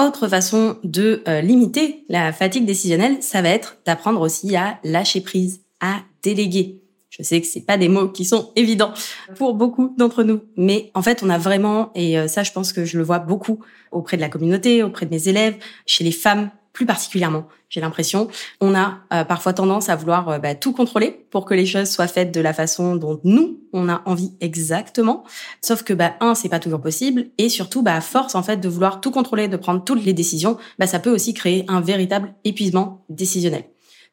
Autre 0.00 0.26
façon 0.26 0.76
de 0.82 1.22
euh, 1.28 1.40
limiter 1.40 2.04
la 2.08 2.32
fatigue 2.32 2.66
décisionnelle, 2.66 3.18
ça 3.20 3.42
va 3.42 3.50
être 3.50 3.78
d'apprendre 3.86 4.20
aussi 4.20 4.56
à 4.56 4.80
lâcher 4.82 5.20
prise, 5.20 5.60
à 5.80 6.00
déléguer. 6.22 6.80
Je 7.10 7.22
sais 7.22 7.40
que 7.40 7.46
c'est 7.46 7.60
pas 7.60 7.78
des 7.78 7.88
mots 7.88 8.08
qui 8.08 8.24
sont 8.24 8.50
évidents 8.56 8.92
pour 9.36 9.54
beaucoup 9.54 9.94
d'entre 9.96 10.24
nous, 10.24 10.40
mais 10.56 10.90
en 10.94 11.02
fait, 11.02 11.22
on 11.22 11.30
a 11.30 11.38
vraiment, 11.38 11.92
et 11.94 12.18
euh, 12.18 12.26
ça, 12.26 12.42
je 12.42 12.50
pense 12.50 12.72
que 12.72 12.84
je 12.84 12.98
le 12.98 13.04
vois 13.04 13.20
beaucoup 13.20 13.60
auprès 13.92 14.16
de 14.16 14.22
la 14.22 14.28
communauté, 14.28 14.82
auprès 14.82 15.06
de 15.06 15.12
mes 15.12 15.28
élèves, 15.28 15.58
chez 15.86 16.02
les 16.02 16.10
femmes 16.10 16.50
plus 16.74 16.86
particulièrement, 16.86 17.46
j'ai 17.70 17.80
l'impression. 17.80 18.28
On 18.60 18.74
a 18.74 18.98
euh, 19.12 19.24
parfois 19.24 19.54
tendance 19.54 19.88
à 19.88 19.96
vouloir 19.96 20.28
euh, 20.28 20.38
bah, 20.38 20.56
tout 20.56 20.72
contrôler 20.72 21.24
pour 21.30 21.46
que 21.46 21.54
les 21.54 21.66
choses 21.66 21.88
soient 21.88 22.08
faites 22.08 22.34
de 22.34 22.40
la 22.40 22.52
façon 22.52 22.96
dont 22.96 23.20
nous 23.24 23.60
on 23.72 23.88
a 23.88 24.02
envie 24.06 24.32
exactement. 24.40 25.24
Sauf 25.62 25.84
que 25.84 25.94
bah 25.94 26.14
un, 26.20 26.34
c'est 26.34 26.48
pas 26.48 26.58
toujours 26.58 26.80
possible, 26.80 27.26
et 27.38 27.48
surtout 27.48 27.82
bah 27.82 27.94
à 27.94 28.00
force 28.00 28.34
en 28.34 28.42
fait 28.42 28.58
de 28.58 28.68
vouloir 28.68 29.00
tout 29.00 29.12
contrôler, 29.12 29.46
de 29.46 29.56
prendre 29.56 29.82
toutes 29.84 30.04
les 30.04 30.12
décisions, 30.12 30.58
bah 30.78 30.86
ça 30.86 30.98
peut 30.98 31.10
aussi 31.10 31.32
créer 31.32 31.64
un 31.68 31.80
véritable 31.80 32.34
épuisement 32.44 33.04
décisionnel. 33.08 33.64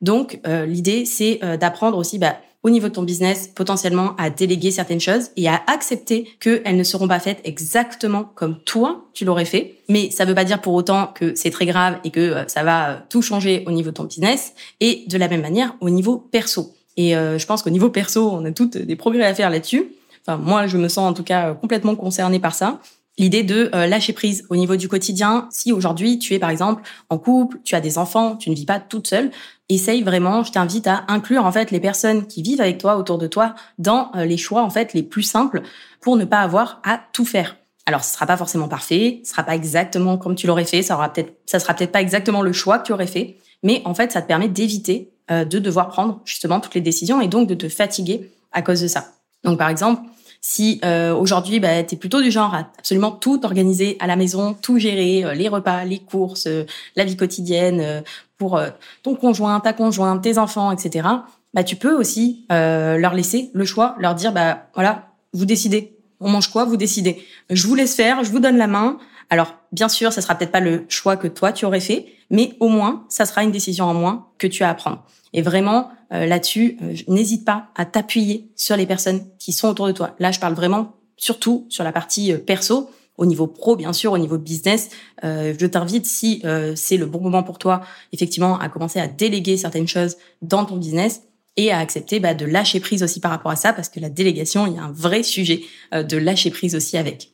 Donc 0.02 0.40
euh, 0.48 0.66
l'idée 0.66 1.06
c'est 1.06 1.40
d'apprendre 1.60 1.98
aussi 1.98 2.20
bah 2.20 2.38
au 2.64 2.70
niveau 2.70 2.90
de 2.90 2.94
ton 2.94 3.04
business, 3.04 3.48
potentiellement 3.48 4.16
à 4.18 4.30
déléguer 4.30 4.72
certaines 4.72 5.00
choses 5.00 5.30
et 5.36 5.48
à 5.48 5.62
accepter 5.68 6.30
qu'elles 6.40 6.76
ne 6.76 6.84
seront 6.84 7.08
pas 7.08 7.20
faites 7.20 7.40
exactement 7.44 8.24
comme 8.36 8.60
toi, 8.64 9.06
tu 9.14 9.26
l'aurais 9.26 9.46
fait. 9.46 9.78
Mais 9.90 10.12
ça 10.12 10.26
ne 10.26 10.30
veut 10.30 10.36
pas 10.36 10.44
dire 10.44 10.62
pour 10.62 10.74
autant 10.74 11.08
que 11.08 11.34
c'est 11.36 11.50
très 11.50 11.66
grave 11.66 11.98
et 12.04 12.12
que 12.12 12.20
euh, 12.20 12.48
ça 12.48 12.64
va 12.64 12.90
euh, 12.90 12.98
tout 13.10 13.22
changer 13.22 13.64
au 13.66 13.72
niveau 13.72 13.90
de 13.90 13.96
ton 13.96 14.04
business. 14.04 14.54
Et 14.80 15.04
de 15.08 15.18
la 15.18 15.28
même 15.28 15.42
manière, 15.42 15.76
au 15.82 15.90
niveau 15.90 16.18
perso. 16.18 16.74
Et 16.98 17.16
euh, 17.16 17.40
je 17.40 17.46
pense 17.48 17.64
qu'au 17.64 17.70
niveau 17.70 17.90
perso, 17.90 18.30
on 18.32 18.46
a 18.46 18.52
toutes 18.52 18.78
des 18.78 18.96
progrès 18.96 19.26
à 19.26 19.34
faire 19.34 19.50
là-dessus. 19.50 19.94
Enfin, 20.26 20.38
moi, 20.38 20.68
je 20.68 20.78
me 20.78 20.88
sens 20.88 21.10
en 21.10 21.14
tout 21.14 21.24
cas 21.24 21.56
complètement 21.56 21.96
concernée 21.96 22.40
par 22.40 22.54
ça 22.54 22.80
l'idée 23.18 23.44
de 23.44 23.70
lâcher 23.74 24.14
prise 24.14 24.46
au 24.50 24.56
niveau 24.56 24.76
du 24.76 24.88
quotidien. 24.88 25.48
Si 25.52 25.72
aujourd'hui 25.72 26.18
tu 26.18 26.34
es 26.34 26.40
par 26.40 26.50
exemple 26.50 26.82
en 27.10 27.18
couple, 27.18 27.60
tu 27.64 27.76
as 27.76 27.82
des 27.82 27.98
enfants, 27.98 28.36
tu 28.36 28.50
ne 28.50 28.56
vis 28.56 28.66
pas 28.66 28.80
toute 28.80 29.08
seule, 29.08 29.32
essaye 29.70 30.04
vraiment, 30.04 30.44
je 30.44 30.52
t'invite 30.52 30.88
à 30.88 31.04
inclure 31.08 31.46
en 31.46 31.52
fait 31.52 31.72
les 31.72 31.80
personnes 31.80 32.28
qui 32.28 32.42
vivent 32.42 32.62
avec 32.62 32.78
toi 32.78 32.98
autour 32.98 33.18
de 33.18 33.28
toi 33.28 33.56
dans 33.78 34.12
euh, 34.16 34.26
les 34.26 34.38
choix 34.38 34.64
en 34.64 34.70
fait 34.70 34.94
les 34.94 35.04
plus 35.04 35.24
simples 35.24 35.62
pour 36.02 36.18
ne 36.18 36.26
pas 36.26 36.40
avoir 36.40 36.82
à 36.84 37.00
tout 37.14 37.26
faire. 37.26 37.58
Alors, 37.86 38.04
ce 38.04 38.14
sera 38.14 38.26
pas 38.26 38.38
forcément 38.38 38.68
parfait, 38.68 39.22
ce 39.24 39.32
sera 39.32 39.44
pas 39.44 39.56
exactement 39.56 40.18
comme 40.18 40.36
tu 40.36 40.48
l'aurais 40.48 40.66
fait, 40.66 40.84
ça 40.84 40.96
aura 40.96 41.12
peut-être, 41.12 41.34
ça 41.46 41.60
sera 41.60 41.74
peut-être 41.74 41.92
pas 41.92 42.02
exactement 42.02 42.42
le 42.42 42.54
choix 42.54 42.80
que 42.80 42.88
tu 42.88 42.94
aurais 42.94 43.08
fait, 43.08 43.38
mais 43.64 43.82
en 43.86 43.94
fait, 43.94 44.12
ça 44.12 44.22
te 44.22 44.28
permet 44.28 44.48
d'éviter 44.48 45.12
euh, 45.32 45.46
de 45.46 45.60
devoir 45.60 45.90
prendre 45.90 46.22
justement 46.26 46.60
toutes 46.60 46.76
les 46.76 46.82
décisions 46.82 47.22
et 47.22 47.28
donc 47.28 47.48
de 47.48 47.56
te 47.56 47.70
fatiguer 47.70 48.32
à 48.52 48.62
cause 48.62 48.82
de 48.82 48.88
ça. 48.88 49.08
Donc, 49.44 49.58
par 49.58 49.70
exemple, 49.70 50.02
si 50.42 50.82
euh, 50.84 51.14
aujourd'hui, 51.16 51.60
bah, 51.60 51.84
tu 51.84 51.96
es 51.96 51.98
plutôt 51.98 52.20
du 52.20 52.32
genre 52.32 52.56
à 52.56 52.68
absolument 52.80 53.12
tout 53.12 53.46
organiser 53.46 53.96
à 54.00 54.08
la 54.08 54.16
maison, 54.16 54.56
tout 54.60 54.80
gérer, 54.80 55.24
euh, 55.24 55.34
les 55.36 55.48
repas, 55.48 55.86
les 55.86 56.00
courses, 56.00 56.48
euh, 56.48 56.66
la 56.96 57.06
vie 57.06 57.16
quotidienne 57.16 58.04
pour 58.40 58.60
ton 59.04 59.14
conjoint, 59.16 59.60
ta 59.60 59.72
conjointe, 59.72 60.24
tes 60.24 60.40
enfants, 60.40 60.72
etc., 60.72 61.08
bah, 61.54 61.64
tu 61.64 61.76
peux 61.76 61.94
aussi 61.94 62.46
leur 62.50 63.14
laisser 63.14 63.52
le 63.54 63.66
choix, 63.66 63.96
leur 64.00 64.16
dire, 64.16 64.32
bah 64.32 64.64
voilà, 64.74 65.10
vous 65.34 65.46
décidez. 65.46 65.96
On 66.20 66.30
mange 66.30 66.48
quoi? 66.50 66.66
Vous 66.66 66.78
décidez. 66.78 67.24
Je 67.50 67.68
vous 67.68 67.76
laisse 67.76 67.96
faire, 67.96 68.24
je 68.24 68.32
vous 68.32 68.40
donne 68.40 68.58
la 68.58 68.68
main. 68.68 68.98
Alors, 69.32 69.56
bien 69.72 69.88
sûr, 69.88 70.12
ça 70.12 70.22
sera 70.22 70.36
peut-être 70.36 70.52
pas 70.52 70.60
le 70.60 70.86
choix 70.90 71.16
que 71.16 71.28
toi 71.30 71.54
tu 71.54 71.66
aurais 71.66 71.80
fait, 71.80 72.06
mais 72.30 72.52
au 72.60 72.68
moins, 72.68 73.06
ça 73.08 73.26
sera 73.26 73.44
une 73.44 73.52
décision 73.52 73.86
en 73.86 73.94
moins 73.94 74.28
que 74.38 74.46
tu 74.46 74.62
as 74.62 74.70
à 74.70 74.74
prendre. 74.74 75.06
Et 75.32 75.42
vraiment, 75.42 75.90
euh, 76.12 76.26
là-dessus, 76.26 76.78
euh, 76.84 76.94
n'hésite 77.08 77.46
pas 77.46 77.70
à 77.76 77.86
t'appuyer 77.86 78.52
sur 78.58 78.76
les 78.76 78.86
personnes 78.86 79.22
qui 79.40 79.54
sont 79.54 79.70
autour 79.70 79.88
de 79.88 79.94
toi. 79.94 80.18
Là, 80.20 80.34
je 80.34 80.40
parle 80.42 80.54
vraiment 80.54 80.98
surtout 81.16 81.66
sur 81.70 81.86
la 81.86 81.94
partie 81.94 82.34
euh, 82.34 82.40
perso, 82.40 82.90
au 83.18 83.26
niveau 83.26 83.48
pro, 83.48 83.78
bien 83.78 83.94
sûr, 83.94 84.12
au 84.12 84.18
niveau 84.18 84.38
business. 84.38 84.90
je 85.22 85.66
t'invite, 85.68 86.08
si 86.08 86.42
c'est 86.76 86.98
le 86.98 87.06
bon 87.06 87.22
moment 87.22 87.44
pour 87.44 87.60
toi, 87.60 87.82
effectivement, 88.14 88.58
à 88.58 88.68
commencer 88.68 89.00
à 89.00 89.08
déléguer 89.08 89.58
certaines 89.58 89.88
choses 89.88 90.18
dans 90.42 90.66
ton 90.66 90.78
business 90.78 91.22
et 91.56 91.72
à 91.72 91.78
accepter 91.78 92.20
bah, 92.20 92.34
de 92.34 92.46
lâcher 92.46 92.80
prise 92.80 93.04
aussi 93.04 93.20
par 93.20 93.30
rapport 93.30 93.52
à 93.52 93.58
ça, 93.58 93.74
parce 93.74 93.90
que 93.90 94.00
la 94.00 94.10
délégation, 94.10 94.66
il 94.66 94.74
y 94.74 94.80
a 94.80 94.84
un 94.84 94.92
vrai 94.92 95.22
sujet 95.22 95.62
de 95.92 96.18
lâcher 96.18 96.50
prise 96.50 96.74
aussi 96.74 96.98
avec. 96.98 97.31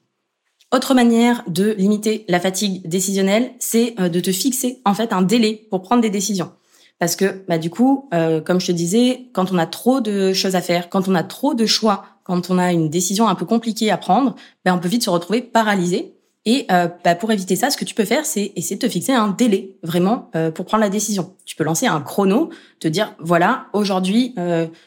Autre 0.74 0.94
manière 0.94 1.44
de 1.48 1.72
limiter 1.78 2.26
la 2.28 2.40
fatigue 2.40 2.88
décisionnelle, 2.88 3.52
c'est 3.60 3.96
de 3.98 4.20
te 4.20 4.32
fixer 4.32 4.82
en 4.84 4.94
fait 4.94 5.14
un 5.14 5.22
délai 5.22 5.68
pour 5.70 5.82
prendre 5.82 6.02
des 6.02 6.10
décisions. 6.10 6.52
Parce 7.00 7.16
que, 7.16 7.44
bah, 7.48 7.58
du 7.58 7.70
coup, 7.70 8.10
euh, 8.14 8.42
comme 8.42 8.60
je 8.60 8.68
te 8.68 8.72
disais, 8.72 9.30
quand 9.34 9.52
on 9.52 9.58
a 9.58 9.68
trop 9.68 10.02
de 10.02 10.34
choses 10.34 10.56
à 10.56 10.62
faire, 10.62 10.90
quand 10.90 11.08
on 11.08 11.16
a 11.16 11.24
trop 11.24 11.54
de 11.54 11.66
choix, 11.66 12.06
quand 12.24 12.50
on 12.50 12.58
a 12.58 12.74
une 12.74 12.90
décision 12.90 13.28
un 13.28 13.36
peu 13.36 13.46
compliquée 13.46 13.92
à 13.92 13.98
prendre, 13.98 14.36
bah, 14.66 14.74
on 14.74 14.80
peut 14.80 14.88
vite 14.88 15.04
se 15.04 15.10
retrouver 15.10 15.42
paralysé. 15.42 16.16
Et 16.50 16.66
euh, 16.72 16.88
bah, 17.04 17.14
pour 17.14 17.30
éviter 17.32 17.58
ça, 17.58 17.70
ce 17.70 17.76
que 17.76 17.84
tu 17.84 17.94
peux 17.94 18.06
faire, 18.06 18.26
c'est 18.26 18.54
essayer 18.56 18.78
de 18.78 18.82
te 18.82 18.90
fixer 18.90 19.12
un 19.12 19.28
délai 19.28 19.76
vraiment 19.84 20.32
euh, 20.34 20.50
pour 20.50 20.66
prendre 20.66 20.82
la 20.82 20.90
décision. 20.90 21.36
Tu 21.46 21.58
peux 21.58 21.66
lancer 21.66 21.88
un 21.88 22.00
chrono, 22.00 22.50
te 22.80 22.88
dire 22.88 23.14
voilà 23.20 23.66
aujourd'hui, 23.74 24.34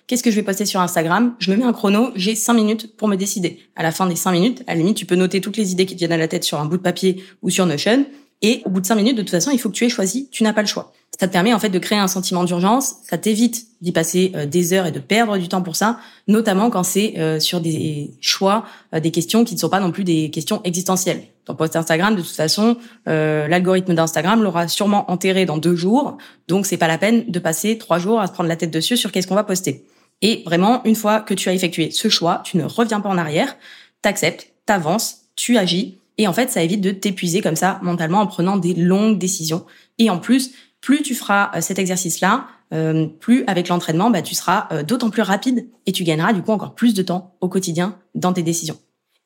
qu'est-ce 0.07 0.23
que 0.23 0.31
je 0.31 0.37
vais 0.37 0.43
poster 0.43 0.64
sur 0.64 0.81
Instagram? 0.81 1.35
Je 1.38 1.50
me 1.50 1.57
mets 1.57 1.64
un 1.64 1.73
chrono, 1.73 2.12
j'ai 2.14 2.35
cinq 2.35 2.55
minutes 2.55 2.97
pour 2.97 3.09
me 3.09 3.17
décider. 3.17 3.61
À 3.76 3.83
la 3.83 3.93
fin 3.93 4.07
des 4.07 4.17
cinq 4.17 4.33
minutes, 4.33 4.62
à 4.67 4.73
la 4.73 4.79
limite, 4.79 4.97
tu 4.97 5.05
peux 5.07 5.17
noter 5.17 5.40
toutes 5.40 5.57
les 5.57 5.73
idées 5.73 5.85
qui 5.85 5.95
te 5.95 5.99
viennent 5.99 6.12
à 6.12 6.17
la 6.17 6.29
tête 6.29 6.45
sur 6.45 6.59
un 6.59 6.64
bout 6.64 6.79
de 6.79 6.83
papier 6.83 7.23
ou 7.43 7.50
sur 7.50 7.67
Notion. 7.67 8.07
Et 8.43 8.63
au 8.65 8.71
bout 8.71 8.81
de 8.81 8.87
cinq 8.87 8.97
minutes, 8.97 9.17
de 9.17 9.23
toute 9.23 9.31
façon, 9.31 9.51
il 9.51 9.59
faut 9.59 9.69
que 9.69 9.75
tu 9.75 9.85
aies 9.85 9.91
choisi. 9.91 10.29
Tu 10.31 10.43
n'as 10.43 10.53
pas 10.53 10.63
le 10.63 10.69
choix 10.69 10.93
ça 11.21 11.29
te 11.29 11.33
permet 11.35 11.53
en 11.53 11.59
fait 11.59 11.69
de 11.69 11.79
créer 11.79 11.99
un 11.99 12.09
sentiment 12.09 12.45
d'urgence. 12.45 12.95
Ça 13.03 13.19
t'évite 13.19 13.67
d'y 13.83 13.93
passer 13.93 14.33
euh, 14.35 14.47
des 14.47 14.73
heures 14.73 14.87
et 14.87 14.91
de 14.91 15.01
perdre 15.01 15.37
du 15.37 15.49
temps 15.49 15.61
pour 15.61 15.77
ça, 15.77 15.99
notamment 16.29 16.71
quand 16.71 16.83
c'est 16.83 17.19
euh, 17.19 17.39
sur 17.39 17.61
des 17.61 18.11
choix, 18.23 18.65
euh, 18.95 19.01
des 19.01 19.11
questions 19.11 19.45
qui 19.45 19.55
ne 19.55 19.61
sont 19.61 19.69
pas 19.69 19.81
non 19.81 19.93
plus 19.93 20.03
des 20.03 20.31
questions 20.31 20.63
existentielles. 20.65 21.25
Ton 21.45 21.55
post 21.55 21.77
Instagram, 21.77 22.17
de 22.17 22.23
toute 22.23 22.31
façon, 22.31 22.77
l'algorithme 23.07 23.95
d'Instagram 23.95 24.43
l'aura 24.43 24.69
sûrement 24.69 25.11
enterré 25.11 25.47
dans 25.47 25.57
deux 25.57 25.75
jours, 25.75 26.17
donc 26.49 26.65
c'est 26.65 26.77
pas 26.77 26.87
la 26.87 26.97
peine 26.97 27.25
de 27.29 27.39
passer 27.39 27.77
trois 27.77 27.99
jours 27.99 28.21
à 28.21 28.27
se 28.27 28.33
prendre 28.33 28.49
la 28.49 28.57
tête 28.57 28.71
dessus 28.71 28.97
sur 28.97 29.11
qu'est-ce 29.11 29.27
qu'on 29.27 29.35
va 29.35 29.43
poster. 29.43 29.85
Et 30.23 30.43
vraiment, 30.45 30.85
une 30.85 30.95
fois 30.95 31.21
que 31.21 31.35
tu 31.35 31.49
as 31.49 31.55
effectué 31.55 31.91
ce 31.91 32.09
choix, 32.09 32.43
tu 32.45 32.57
ne 32.57 32.65
reviens 32.65 33.01
pas 33.01 33.09
en 33.09 33.19
arrière, 33.19 33.57
t'acceptes, 34.01 34.53
t'avances, 34.65 35.23
tu 35.35 35.57
agis, 35.57 35.99
et 36.21 36.29
en 36.29 36.35
fait, 36.35 36.50
ça 36.50 36.62
évite 36.62 36.83
de 36.83 36.91
t'épuiser 36.91 37.41
comme 37.41 37.57
ça 37.57 37.81
mentalement 37.81 38.21
en 38.21 38.27
prenant 38.27 38.59
des 38.59 38.75
longues 38.75 39.17
décisions. 39.17 39.65
Et 39.97 40.11
en 40.11 40.19
plus, 40.19 40.50
plus 40.83 41.00
tu 41.00 41.15
feras 41.15 41.50
euh, 41.55 41.62
cet 41.62 41.79
exercice-là, 41.79 42.47
euh, 42.75 43.07
plus 43.07 43.43
avec 43.47 43.69
l'entraînement, 43.69 44.11
bah, 44.11 44.21
tu 44.21 44.35
seras 44.35 44.69
euh, 44.71 44.83
d'autant 44.83 45.09
plus 45.09 45.23
rapide 45.23 45.67
et 45.87 45.93
tu 45.93 46.05
gagneras 46.05 46.35
du 46.35 46.43
coup 46.43 46.53
encore 46.53 46.75
plus 46.75 46.93
de 46.93 47.00
temps 47.00 47.37
au 47.41 47.49
quotidien 47.49 47.97
dans 48.15 48.35
tes 48.35 48.43
décisions. 48.43 48.77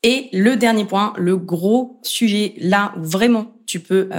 Et 0.04 0.28
le 0.32 0.54
dernier 0.54 0.84
point, 0.84 1.14
le 1.16 1.36
gros 1.36 1.98
sujet 2.02 2.54
là 2.58 2.94
où 2.96 3.02
vraiment 3.02 3.52
tu 3.66 3.80
peux 3.80 4.10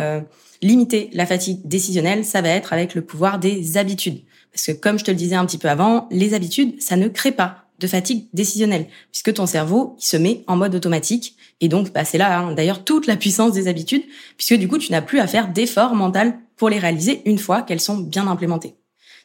limiter 0.64 1.12
la 1.14 1.28
fatigue 1.28 1.60
décisionnelle, 1.64 2.26
ça 2.26 2.42
va 2.42 2.50
être 2.50 2.74
avec 2.74 2.96
le 2.96 3.04
pouvoir 3.04 3.38
des 3.38 3.78
habitudes. 3.78 4.24
Parce 4.52 4.66
que 4.66 4.72
comme 4.72 4.98
je 4.98 5.06
te 5.06 5.12
le 5.12 5.18
disais 5.18 5.36
un 5.36 5.46
petit 5.46 5.60
peu 5.60 5.70
avant, 5.70 6.10
les 6.10 6.34
habitudes, 6.34 6.82
ça 6.82 6.98
ne 6.98 7.08
crée 7.08 7.32
pas 7.32 7.66
de 7.80 7.88
fatigue 7.88 8.28
décisionnelle, 8.34 8.88
puisque 9.12 9.34
ton 9.34 9.46
cerveau 9.46 9.96
il 10.00 10.06
se 10.06 10.18
met 10.18 10.44
en 10.48 10.58
mode 10.58 10.76
automatique. 10.76 11.36
Et 11.62 11.68
donc, 11.70 11.94
bah, 11.94 12.04
c'est 12.04 12.18
là, 12.18 12.40
hein, 12.40 12.54
d'ailleurs, 12.54 12.84
toute 12.84 13.08
la 13.08 13.16
puissance 13.16 13.54
des 13.54 13.68
habitudes, 13.68 14.04
puisque 14.38 14.56
du 14.56 14.68
coup, 14.68 14.78
tu 14.78 14.92
n'as 14.92 15.02
plus 15.02 15.20
à 15.20 15.28
faire 15.28 15.52
d'efforts 15.52 15.96
mentaux 15.96 16.34
pour 16.58 16.70
les 16.70 16.80
réaliser 16.80 17.22
une 17.26 17.38
fois 17.38 17.62
qu'elles 17.62 17.80
sont 17.82 17.98
bien 17.98 18.28
implémentées. 18.28 18.76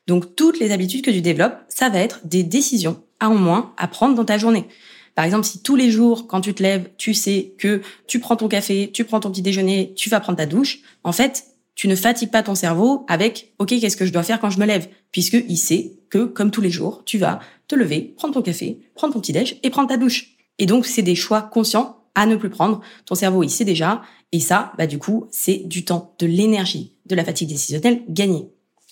Donc 0.07 0.35
toutes 0.35 0.59
les 0.59 0.73
habitudes 0.73 1.05
que 1.05 1.11
tu 1.11 1.21
développes, 1.21 1.59
ça 1.69 1.89
va 1.89 1.99
être 1.99 2.21
des 2.25 2.43
décisions 2.43 3.03
à 3.21 3.29
au 3.31 3.35
moins 3.35 3.73
à 3.77 3.87
prendre 3.87 4.15
dans 4.15 4.25
ta 4.25 4.39
journée. 4.39 4.67
Par 5.15 5.25
exemple, 5.25 5.45
si 5.45 5.63
tous 5.63 5.77
les 5.77 5.91
jours, 5.91 6.27
quand 6.27 6.41
tu 6.41 6.55
te 6.55 6.63
lèves, 6.63 6.91
tu 6.97 7.15
sais 7.15 7.55
que 7.59 7.83
tu 8.07 8.21
prends 8.21 8.37
ton 8.37 8.49
café, 8.49 8.91
tu 8.93 9.05
prends 9.05 9.21
ton 9.21 9.31
petit 9.31 9.43
déjeuner, 9.43 9.93
tu 9.95 10.09
vas 10.09 10.21
prendre 10.21 10.39
ta 10.39 10.47
douche, 10.47 10.81
en 11.05 11.13
fait, 11.13 11.45
tu 11.75 11.89
ne 11.89 11.95
fatigues 11.95 12.31
pas 12.31 12.43
ton 12.43 12.55
cerveau 12.55 13.05
avec 13.09 13.55
OK, 13.59 13.69
qu'est-ce 13.69 13.97
que 13.97 14.07
je 14.07 14.13
dois 14.13 14.23
faire 14.23 14.41
quand 14.41 14.51
je 14.51 14.59
me 14.59 14.67
lève? 14.67 14.89
Puisque 15.13 15.37
il 15.49 15.57
sait 15.57 15.99
que 16.09 16.25
comme 16.25 16.51
tous 16.51 16.61
les 16.61 16.71
jours, 16.71 17.03
tu 17.05 17.19
vas 17.19 17.41
te 17.69 17.75
lever, 17.75 18.15
prendre 18.17 18.35
ton 18.35 18.43
café, 18.43 18.81
prendre 18.95 19.15
ton 19.15 19.21
petit 19.21 19.33
déj 19.33 19.59
et 19.63 19.71
prendre 19.71 19.89
ta 19.89 19.97
douche. 19.97 20.37
Et 20.59 20.67
donc 20.67 20.87
c'est 20.87 21.03
des 21.03 21.15
choix 21.15 21.43
conscients 21.43 22.00
à 22.15 22.27
ne 22.27 22.37
plus 22.37 22.51
prendre. 22.51 22.81
Ton 23.07 23.15
cerveau, 23.15 23.43
il 23.43 23.51
sait 23.51 23.65
déjà. 23.65 24.03
Et 24.33 24.41
ça, 24.41 24.73
bah, 24.79 24.87
du 24.87 24.99
coup, 24.99 25.27
c'est 25.31 25.63
du 25.67 25.85
temps, 25.85 26.15
de 26.19 26.27
l'énergie, 26.27 26.95
de 27.07 27.15
la 27.15 27.25
fatigue 27.25 27.49
décisionnelle 27.49 28.03
gagnée. 28.09 28.49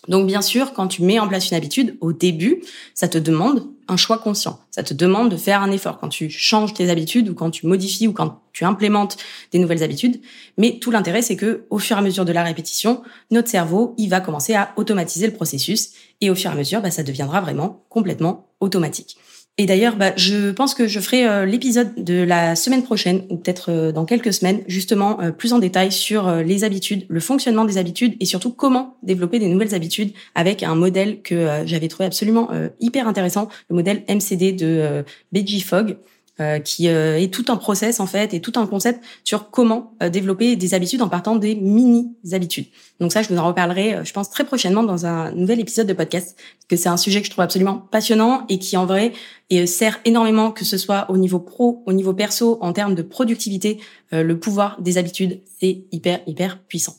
Donc, 0.06 0.26
bien 0.26 0.42
sûr, 0.42 0.72
quand 0.72 0.86
tu 0.86 1.02
mets 1.02 1.18
en 1.18 1.28
place 1.28 1.50
une 1.50 1.56
habitude, 1.56 1.96
au 2.00 2.12
début, 2.12 2.62
ça 2.94 3.08
te 3.08 3.18
demande 3.18 3.66
un 3.88 3.96
choix 3.96 4.18
conscient. 4.18 4.60
Ça 4.70 4.82
te 4.82 4.94
demande 4.94 5.30
de 5.30 5.36
faire 5.36 5.62
un 5.62 5.70
effort 5.70 5.98
quand 5.98 6.08
tu 6.08 6.30
changes 6.30 6.72
tes 6.72 6.88
habitudes 6.88 7.28
ou 7.28 7.34
quand 7.34 7.50
tu 7.50 7.66
modifies 7.66 8.06
ou 8.06 8.12
quand 8.12 8.40
tu 8.52 8.64
implémentes 8.64 9.16
des 9.50 9.58
nouvelles 9.58 9.82
habitudes. 9.82 10.20
Mais 10.56 10.78
tout 10.78 10.90
l'intérêt, 10.90 11.22
c'est 11.22 11.36
que, 11.36 11.66
au 11.70 11.78
fur 11.78 11.96
et 11.96 12.00
à 12.00 12.02
mesure 12.02 12.24
de 12.24 12.32
la 12.32 12.44
répétition, 12.44 13.02
notre 13.30 13.48
cerveau, 13.48 13.94
il 13.98 14.08
va 14.08 14.20
commencer 14.20 14.54
à 14.54 14.72
automatiser 14.76 15.26
le 15.26 15.32
processus 15.32 15.90
et 16.20 16.30
au 16.30 16.34
fur 16.34 16.50
et 16.50 16.54
à 16.54 16.56
mesure, 16.56 16.80
bah, 16.80 16.90
ça 16.90 17.02
deviendra 17.02 17.40
vraiment 17.40 17.84
complètement 17.88 18.46
automatique. 18.60 19.18
Et 19.60 19.66
d'ailleurs, 19.66 19.96
bah, 19.96 20.12
je 20.16 20.52
pense 20.52 20.72
que 20.72 20.86
je 20.86 21.00
ferai 21.00 21.26
euh, 21.26 21.44
l'épisode 21.44 21.92
de 21.96 22.22
la 22.22 22.54
semaine 22.54 22.84
prochaine, 22.84 23.24
ou 23.28 23.36
peut-être 23.36 23.72
euh, 23.72 23.90
dans 23.90 24.04
quelques 24.04 24.32
semaines, 24.32 24.62
justement 24.68 25.20
euh, 25.20 25.32
plus 25.32 25.52
en 25.52 25.58
détail 25.58 25.90
sur 25.90 26.30
les 26.30 26.62
habitudes, 26.62 27.04
le 27.08 27.18
fonctionnement 27.18 27.64
des 27.64 27.76
habitudes 27.76 28.14
et 28.20 28.24
surtout 28.24 28.52
comment 28.52 28.96
développer 29.02 29.40
des 29.40 29.48
nouvelles 29.48 29.74
habitudes 29.74 30.12
avec 30.36 30.62
un 30.62 30.76
modèle 30.76 31.22
que 31.22 31.48
j'avais 31.64 31.88
trouvé 31.88 32.06
absolument 32.06 32.50
hyper 32.78 33.08
intéressant, 33.08 33.48
le 33.68 33.76
modèle 33.76 34.04
MCD 34.08 34.52
de 34.52 35.04
BG 35.32 35.60
Fogg. 35.60 35.96
Euh, 36.40 36.60
qui 36.60 36.86
euh, 36.86 37.18
est 37.18 37.34
tout 37.34 37.46
un 37.48 37.56
process 37.56 37.98
en 37.98 38.06
fait 38.06 38.32
et 38.32 38.40
tout 38.40 38.52
un 38.54 38.66
concept 38.68 39.02
sur 39.24 39.50
comment 39.50 39.94
euh, 40.04 40.08
développer 40.08 40.54
des 40.54 40.72
habitudes 40.72 41.02
en 41.02 41.08
partant 41.08 41.34
des 41.34 41.56
mini 41.56 42.14
habitudes. 42.30 42.66
Donc 43.00 43.10
ça, 43.10 43.22
je 43.22 43.28
vous 43.28 43.38
en 43.38 43.44
reparlerai, 43.48 44.04
je 44.04 44.12
pense 44.12 44.30
très 44.30 44.44
prochainement 44.44 44.84
dans 44.84 45.04
un 45.04 45.32
nouvel 45.32 45.58
épisode 45.58 45.88
de 45.88 45.94
podcast 45.94 46.36
parce 46.36 46.66
que 46.68 46.76
c'est 46.76 46.88
un 46.88 46.96
sujet 46.96 47.22
que 47.22 47.26
je 47.26 47.32
trouve 47.32 47.42
absolument 47.42 47.78
passionnant 47.90 48.46
et 48.48 48.60
qui 48.60 48.76
en 48.76 48.86
vrai 48.86 49.14
et 49.50 49.66
sert 49.66 49.98
énormément 50.04 50.52
que 50.52 50.64
ce 50.64 50.78
soit 50.78 51.10
au 51.10 51.16
niveau 51.16 51.40
pro, 51.40 51.82
au 51.86 51.92
niveau 51.92 52.14
perso, 52.14 52.58
en 52.60 52.72
termes 52.72 52.94
de 52.94 53.02
productivité, 53.02 53.80
le 54.12 54.38
pouvoir 54.38 54.80
des 54.80 54.96
habitudes, 54.96 55.40
c'est 55.60 55.86
hyper 55.90 56.20
hyper 56.28 56.60
puissant. 56.62 56.94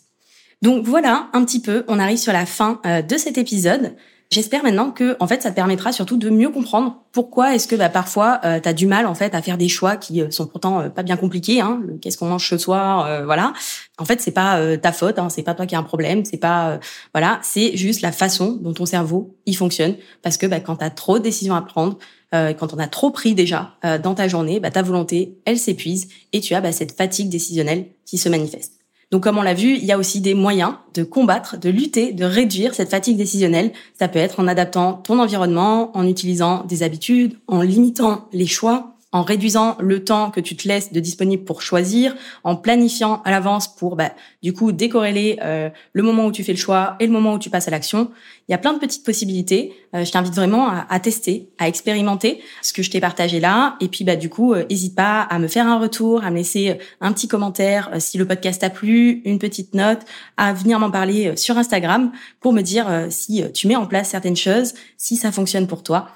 Donc 0.62 0.86
voilà, 0.86 1.30
un 1.32 1.46
petit 1.46 1.62
peu, 1.62 1.86
on 1.88 1.98
arrive 1.98 2.18
sur 2.18 2.34
la 2.34 2.46
fin 2.46 2.82
de 2.86 3.18
cet 3.18 3.38
épisode. 3.38 3.96
J'espère 4.32 4.62
maintenant 4.62 4.92
que 4.92 5.18
en 5.20 5.26
fait 5.26 5.42
ça 5.42 5.50
te 5.50 5.56
permettra 5.56 5.92
surtout 5.92 6.16
de 6.16 6.30
mieux 6.30 6.52
comprendre 6.52 7.04
pourquoi 7.12 7.56
est-ce 7.56 7.68
que 7.68 7.76
bah, 7.76 7.90
parfois 7.90 8.40
euh, 8.46 8.60
tu 8.60 8.72
du 8.76 8.86
mal 8.86 9.08
en 9.08 9.16
fait 9.16 9.34
à 9.34 9.42
faire 9.42 9.58
des 9.58 9.70
choix 9.70 9.98
qui 9.98 10.22
euh, 10.22 10.30
sont 10.30 10.46
pourtant 10.46 10.82
euh, 10.82 10.90
pas 10.90 11.02
bien 11.02 11.18
compliqués 11.18 11.62
hein, 11.62 11.82
qu'est-ce 12.00 12.16
qu'on 12.16 12.28
mange 12.28 12.48
ce 12.48 12.60
soir 12.60 13.08
euh, 13.08 13.26
voilà. 13.26 13.54
En 13.98 14.06
fait, 14.06 14.22
c'est 14.22 14.32
pas 14.32 14.78
ta 14.78 14.94
faute, 14.94 15.20
hein, 15.20 15.30
c'est 15.30 15.44
pas 15.44 15.54
toi 15.56 15.66
qui 15.66 15.76
as 15.76 15.80
un 15.80 15.84
problème, 15.84 16.24
c'est 16.24 16.38
pas 16.38 16.80
voilà, 17.14 17.40
c'est 17.44 17.76
juste 17.76 18.02
la 18.02 18.12
façon 18.14 18.58
dont 18.62 18.72
ton 18.72 18.86
cerveau 18.86 19.36
il 19.46 19.58
fonctionne 19.58 19.96
parce 20.22 20.38
que 20.38 20.46
bah, 20.46 20.60
quand 20.60 20.78
tu 20.78 20.86
as 20.86 20.90
trop 20.90 21.18
de 21.18 21.24
décisions 21.24 21.56
à 21.56 21.62
prendre, 21.62 21.98
quand 22.32 22.74
on 22.74 22.80
a 22.80 22.88
trop 22.88 23.12
pris 23.12 23.34
déjà 23.36 23.76
dans 24.02 24.16
ta 24.16 24.30
journée, 24.30 24.62
bah, 24.62 24.72
ta 24.72 24.84
volonté, 24.84 25.38
elle 25.44 25.58
s'épuise 25.60 26.08
et 26.32 26.40
tu 26.40 26.54
as 26.54 26.62
bah, 26.62 26.72
cette 26.72 26.96
fatigue 26.96 27.28
décisionnelle 27.30 27.88
qui 28.06 28.18
se 28.18 28.30
manifeste. 28.30 28.79
Donc 29.12 29.24
comme 29.24 29.38
on 29.38 29.42
l'a 29.42 29.56
vu, 29.56 29.76
il 29.76 29.86
y 29.86 29.92
a 29.92 29.98
aussi 29.98 30.22
des 30.22 30.36
moyens 30.36 30.74
de 30.94 31.04
combattre, 31.04 31.58
de 31.58 31.70
lutter, 31.70 32.14
de 32.14 32.26
réduire 32.26 32.76
cette 32.76 32.92
fatigue 32.92 33.18
décisionnelle. 33.18 33.72
Ça 33.98 34.08
peut 34.08 34.20
être 34.20 34.40
en 34.40 34.48
adaptant 34.48 34.94
ton 34.94 35.20
environnement, 35.20 35.96
en 35.98 36.08
utilisant 36.08 36.64
des 36.66 36.84
habitudes, 36.84 37.38
en 37.48 37.62
limitant 37.62 38.28
les 38.34 38.46
choix 38.46 38.96
en 39.12 39.24
réduisant 39.24 39.76
le 39.80 40.04
temps 40.04 40.30
que 40.30 40.40
tu 40.40 40.56
te 40.56 40.68
laisses 40.68 40.94
de 40.94 41.00
disponible 41.00 41.44
pour 41.44 41.62
choisir, 41.62 42.16
en 42.44 42.56
planifiant 42.56 43.22
à 43.26 43.32
l'avance 43.32 43.68
pour 43.68 43.96
bah, 43.96 44.12
du 44.44 44.54
coup 44.54 44.72
décorréler 44.72 45.40
euh, 45.42 45.70
le 45.94 46.04
moment 46.04 46.28
où 46.28 46.32
tu 46.32 46.44
fais 46.44 46.52
le 46.52 46.60
choix 46.60 46.96
et 47.00 47.08
le 47.08 47.12
moment 47.12 47.34
où 47.34 47.40
tu 47.40 47.50
passes 47.50 47.68
à 47.68 47.72
l'action. 47.72 48.12
Il 48.48 48.52
y 48.52 48.56
a 48.56 48.60
plein 48.60 48.74
de 48.74 48.80
petites 48.80 49.04
possibilités. 49.04 49.74
Euh, 49.96 50.06
je 50.06 50.12
t'invite 50.12 50.36
vraiment 50.36 50.70
à, 50.70 50.86
à, 50.90 51.00
tester, 51.00 51.50
à 51.58 51.68
expérimenter 51.68 52.42
ce 52.62 52.72
que 52.72 52.84
je 52.84 52.92
t'ai 52.92 53.00
partagé 53.00 53.40
là. 53.40 53.78
Et 53.82 53.88
puis 53.88 54.04
bah 54.04 54.16
du 54.16 54.30
coup, 54.30 54.54
n'hésite 54.56 54.96
pas 54.96 55.22
à 55.22 55.40
me 55.40 55.48
faire 55.48 55.68
un 55.68 55.80
retour, 55.80 56.24
à 56.24 56.30
me 56.30 56.38
laisser 56.38 56.78
un 57.02 57.12
petit 57.12 57.28
commentaire 57.28 57.90
si 57.98 58.20
le 58.20 58.28
podcast 58.28 58.62
t'a 58.62 58.70
plu, 58.70 59.22
une 59.26 59.40
petite 59.40 59.74
note, 59.74 60.02
à 60.38 60.54
venir 60.54 60.80
m'en 60.80 60.92
parler 60.92 61.36
sur 61.36 61.58
Instagram 61.58 62.12
pour 62.40 62.54
me 62.54 62.62
dire 62.62 63.08
si 63.10 63.44
tu 63.54 63.68
mets 63.68 63.76
en 63.76 63.88
place 63.88 64.10
certaines 64.10 64.38
choses, 64.38 64.74
si 64.98 65.16
ça 65.16 65.32
fonctionne 65.32 65.68
pour 65.68 65.84
toi. 65.84 66.10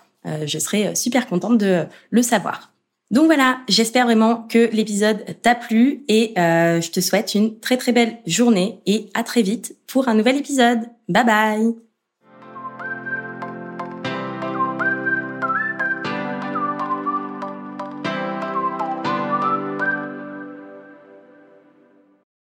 je 0.45 0.59
serai 0.59 0.95
super 0.95 1.27
contente 1.27 1.57
de 1.57 1.85
le 2.11 2.21
savoir. 2.21 2.72
Donc 3.13 3.27
voilà, 3.27 3.59
j'espère 3.69 4.05
vraiment 4.05 4.47
que 4.49 4.71
l'épisode 4.73 5.23
t'a 5.43 5.53
plu 5.53 6.03
et 6.07 6.33
euh, 6.39 6.81
je 6.81 6.89
te 6.89 6.99
souhaite 6.99 7.35
une 7.35 7.59
très 7.59 7.77
très 7.77 7.91
belle 7.91 8.17
journée 8.25 8.79
et 8.87 9.11
à 9.13 9.21
très 9.21 9.43
vite 9.43 9.77
pour 9.85 10.07
un 10.07 10.15
nouvel 10.15 10.35
épisode. 10.37 10.79
Bye 11.07 11.23
bye 11.23 11.82